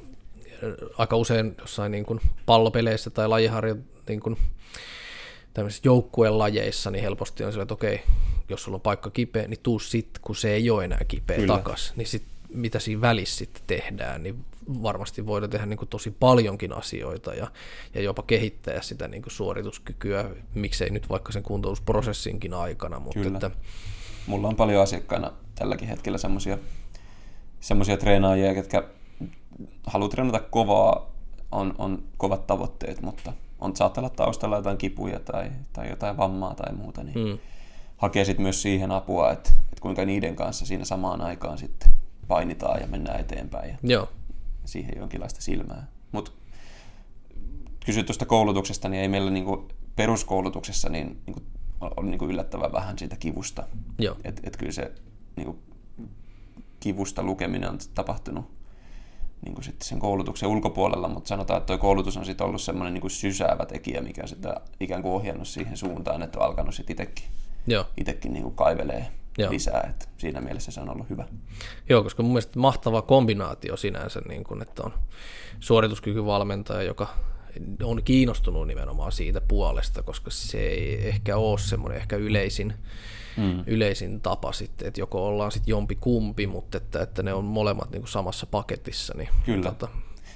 [0.97, 3.75] aika usein jossain niin kuin pallopeleissä tai lajiharjo,
[4.07, 4.37] niin kuin,
[5.53, 8.01] tämmöisissä joukkueen lajeissa, niin helposti on sillä, että okei,
[8.49, 11.57] jos sulla on paikka kipeä, niin tuu sitten, kun se ei ole enää kipeä Kyllä.
[11.57, 11.93] takas.
[11.95, 12.23] Niin sit,
[12.53, 14.45] mitä siinä välissä sitten tehdään, niin
[14.83, 17.47] varmasti voidaan tehdä niin kuin tosi paljonkin asioita ja,
[17.93, 22.99] ja jopa kehittää sitä niin kuin suorituskykyä, miksei nyt vaikka sen kuntoutusprosessinkin aikana.
[22.99, 23.37] Mutta Kyllä.
[23.37, 23.51] Että...
[24.27, 26.57] Mulla on paljon asiakkaina tälläkin hetkellä semmoisia
[27.59, 28.83] semmoisia treenaajia, jotka
[29.85, 31.09] haluaa treenata kovaa,
[31.51, 36.55] on, on kovat tavoitteet, mutta on saattaa olla taustalla jotain kipuja tai, tai jotain vammaa
[36.55, 37.37] tai muuta, niin mm.
[37.97, 41.93] hakee sitten myös siihen apua, että, että kuinka niiden kanssa siinä samaan aikaan sitten
[42.27, 43.69] painitaan ja mennään eteenpäin.
[43.69, 44.09] Ja Joo.
[44.65, 45.87] Siihen jonkinlaista silmää.
[46.11, 46.31] Mutta
[47.85, 51.41] kysyt tuosta koulutuksesta, niin ei meillä niinku peruskoulutuksessa niin, niinku,
[51.81, 53.63] on niinku yllättävän vähän siitä kivusta.
[53.99, 54.15] Joo.
[54.23, 54.91] Et, et kyllä se
[55.35, 55.59] niinku,
[56.79, 58.59] kivusta lukeminen on tapahtunut
[59.45, 62.93] niin kuin sitten sen koulutuksen ulkopuolella, mutta sanotaan, että tuo koulutus on sitten ollut semmoinen
[62.93, 66.93] niin kuin sysäävä tekijä, mikä sitä ikään kuin ohjannut siihen suuntaan, että on alkanut sitten
[66.93, 67.25] itsekin,
[67.67, 67.85] Joo.
[67.97, 69.07] itsekin niin kuin kaivelee
[69.37, 69.51] Joo.
[69.51, 71.25] lisää, että siinä mielessä se on ollut hyvä.
[71.89, 74.93] Joo, koska mun mielestä mahtava kombinaatio sinänsä, niin kuin, että on
[75.59, 77.07] suorituskykyvalmentaja, joka
[77.83, 82.73] on kiinnostunut nimenomaan siitä puolesta, koska se ei ehkä ole semmoinen ehkä yleisin,
[83.37, 83.63] mm.
[83.67, 87.91] yleisin tapa sitten, että joko ollaan sitten jompi kumpi, mutta että, että ne on molemmat
[87.91, 89.13] niin kuin samassa paketissa.
[89.17, 89.63] Niin, Kyllä.
[89.63, 89.87] Tota...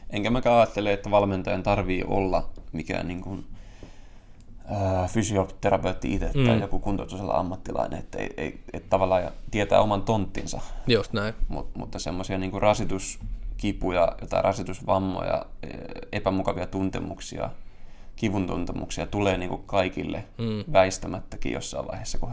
[0.10, 3.46] Enkä mä ajattele, että valmentajan tarvii olla mikään niin kuin,
[4.66, 6.46] ää, fysioterapeutti itse mm.
[6.46, 10.62] tai joku kuntoutusella ammattilainen, että ei, ei, että tavallaan tietää oman tonttinsa.
[10.88, 11.34] Just näin.
[11.48, 12.52] Mut, mutta semmoisia niin
[13.64, 15.68] rasituskipuja, jotain rasitusvammoja, e,
[16.12, 17.50] epämukavia tuntemuksia–
[18.16, 20.74] kivun tuntemuksia tulee niin kuin kaikille mm.
[20.74, 22.30] väistämättäkin jossain vaiheessa, kun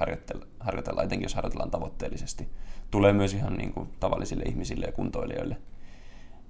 [0.61, 2.49] harjoitellaan, etenkin jos harjoitellaan tavoitteellisesti.
[2.91, 5.57] Tulee myös ihan niin kuin tavallisille ihmisille ja kuntoilijoille.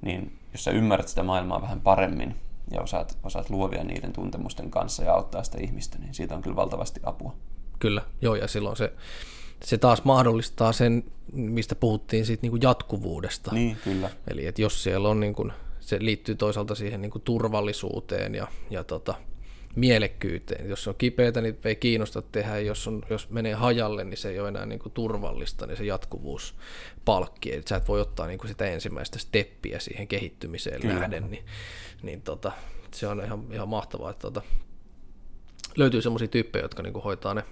[0.02, 2.34] Niin jos sä ymmärrät sitä maailmaa vähän paremmin
[2.70, 6.56] ja osaat, osaat luovia niiden tuntemusten kanssa ja auttaa sitä ihmistä, niin siitä on kyllä
[6.56, 7.34] valtavasti apua.
[7.78, 8.92] Kyllä, joo, ja silloin se,
[9.64, 13.54] se taas mahdollistaa sen, mistä puhuttiin siitä niin kuin jatkuvuudesta.
[13.54, 14.10] Niin, kyllä.
[14.30, 18.46] Eli että jos siellä on niin kuin se liittyy toisaalta siihen niin kuin turvallisuuteen ja,
[18.70, 19.14] ja tota,
[19.76, 20.68] mielekkyyteen.
[20.68, 22.58] Jos on kipeätä, niin ei kiinnosta tehdä.
[22.58, 25.84] Jos, on, jos menee hajalle, niin se ei ole enää niin kuin turvallista, niin se
[25.84, 26.54] jatkuvuus
[27.04, 27.52] palkkii.
[27.54, 30.94] Eli sä et voi ottaa niin kuin sitä ensimmäistä steppiä siihen kehittymiseen Kyllä.
[30.94, 31.30] nähden.
[31.30, 31.44] Niin,
[32.02, 32.52] niin tota,
[32.94, 34.42] se on ihan, ihan mahtavaa, että tota,
[35.76, 37.44] löytyy sellaisia tyyppejä, jotka niin kuin hoitaa ne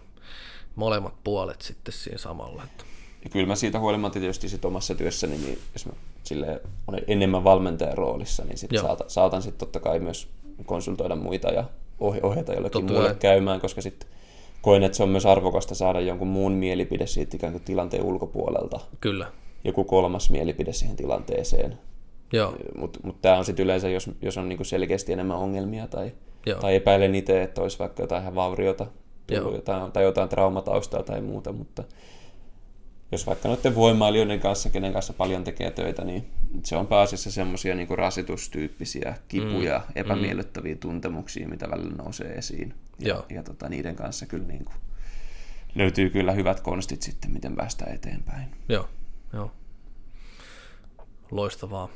[0.79, 2.65] molemmat puolet sitten siinä samalla.
[2.65, 2.85] Että.
[3.25, 7.45] Ja kyllä mä siitä huolimatta tietysti sit omassa työssäni, niin jos mä sille olen enemmän
[7.45, 10.29] valmentajan roolissa, niin sit saatan, saatan sitten totta kai myös
[10.67, 11.65] konsultoida muita ja
[12.01, 14.09] ohjata jollekin Totta muulle käymään, koska sitten
[14.63, 18.81] koen, että se on myös arvokasta saada jonkun muun mielipide siitä ikään kuin tilanteen ulkopuolelta.
[19.01, 19.33] Kyllä.
[19.65, 21.79] Joku kolmas mielipide siihen tilanteeseen.
[22.77, 26.13] Mutta mut tämä on sitten yleensä, jos, jos on niinku selkeästi enemmän ongelmia tai,
[26.47, 26.61] Joo.
[26.61, 28.87] tai epäilen itse, että olisi vaikka jotain ihan vauriota
[29.37, 31.85] tullut jotain, tai jotain traumataustaa tai muuta, mutta
[33.13, 36.31] jos vaikka noiden voimailijoiden kanssa, kenen kanssa paljon tekee töitä, niin
[36.65, 39.93] se on pääasiassa semmoisia niin rasitustyyppisiä kipuja, mm.
[39.95, 40.79] epämiellyttäviä mm.
[40.79, 42.75] tuntemuksia, mitä välillä nousee esiin.
[42.99, 43.27] Ja, Joo.
[43.29, 44.77] ja tota, niiden kanssa kyllä niin kuin,
[45.75, 48.49] löytyy kyllä hyvät konstit sitten, miten päästään eteenpäin.
[48.69, 48.89] Joo,
[49.33, 49.53] Joo.
[51.31, 51.89] Loistavaa.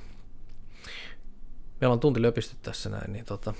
[1.80, 3.54] Meillä on tunti löpisty tässä näin, niin tota,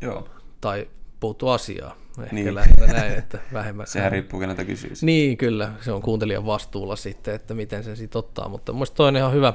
[0.00, 0.28] Joo.
[0.60, 0.88] tai
[1.20, 1.96] puuttu asiaa.
[2.22, 2.54] Ehkä niin.
[2.54, 3.86] lähinnä näin, että vähemmän.
[3.92, 4.92] Sehän riippuu keneltä kysyy.
[5.02, 5.72] Niin, kyllä.
[5.80, 8.48] Se on kuuntelijan vastuulla sitten, että miten se sitten ottaa.
[8.48, 9.52] Mutta mielestäni toinen ihan hyvä,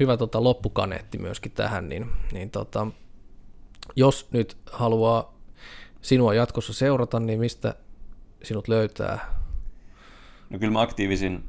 [0.00, 2.86] hyvä tota loppukaneetti myöskin tähän, niin, niin tota,
[3.96, 5.38] jos nyt haluaa
[6.00, 7.74] sinua jatkossa seurata, niin mistä
[8.42, 9.42] sinut löytää?
[10.50, 11.44] No kyllä mä aktiivisin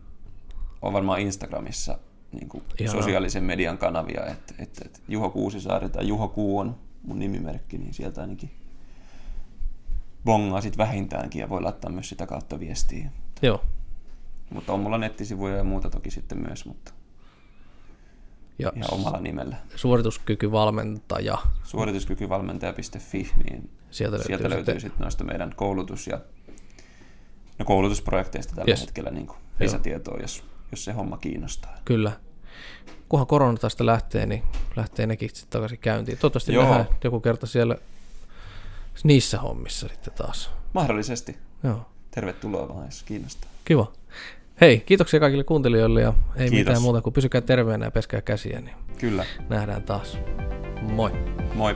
[0.82, 1.98] on varmaan Instagramissa
[2.32, 7.20] niin kuin sosiaalisen median kanavia, että, että, että Juho Kuusisaari tai Juho Kuu on mun
[7.20, 8.52] nimimerkki, niin sieltä ainakin
[10.26, 13.12] bongaa sit vähintäänkin ja voi laittaa myös sitä kautta viestiä.
[13.42, 13.64] Joo.
[14.50, 16.94] Mutta on mulla nettisivuja ja muuta toki sitten myös, mutta
[18.60, 19.56] ja ihan omalla nimellä.
[19.76, 21.38] Suorituskykyvalmentaja.
[21.64, 26.20] Suorituskykyvalmentaja.fi, niin sieltä löytyy, sieltä löytyy sitten noista meidän koulutus- ja
[27.60, 28.82] no koulutusprojekteista tällä yes.
[28.82, 31.78] hetkellä niin kuin lisätietoa, jos, jos se homma kiinnostaa.
[31.86, 32.12] Kyllä.
[33.10, 34.44] Kunhan korona tästä lähtee, niin
[34.76, 36.18] lähtee nekin sitten takaisin käyntiin.
[36.18, 36.64] Toivottavasti Joo.
[36.64, 37.76] nähdään joku kerta siellä
[39.04, 40.50] niissä hommissa sitten taas.
[40.74, 41.38] Mahdollisesti.
[41.64, 41.86] Joo.
[42.12, 43.50] Tervetuloa vaan, jos kiinnostaa.
[43.66, 43.92] Kiva.
[44.62, 46.58] Hei, kiitoksia kaikille kuuntelijoille ja ei Kiitos.
[46.68, 49.26] mitään muuta kuin pysykää terveenä ja peskää käsiä, niin Kyllä.
[49.50, 50.18] nähdään taas.
[50.82, 51.12] Moi.
[51.54, 51.76] Moi.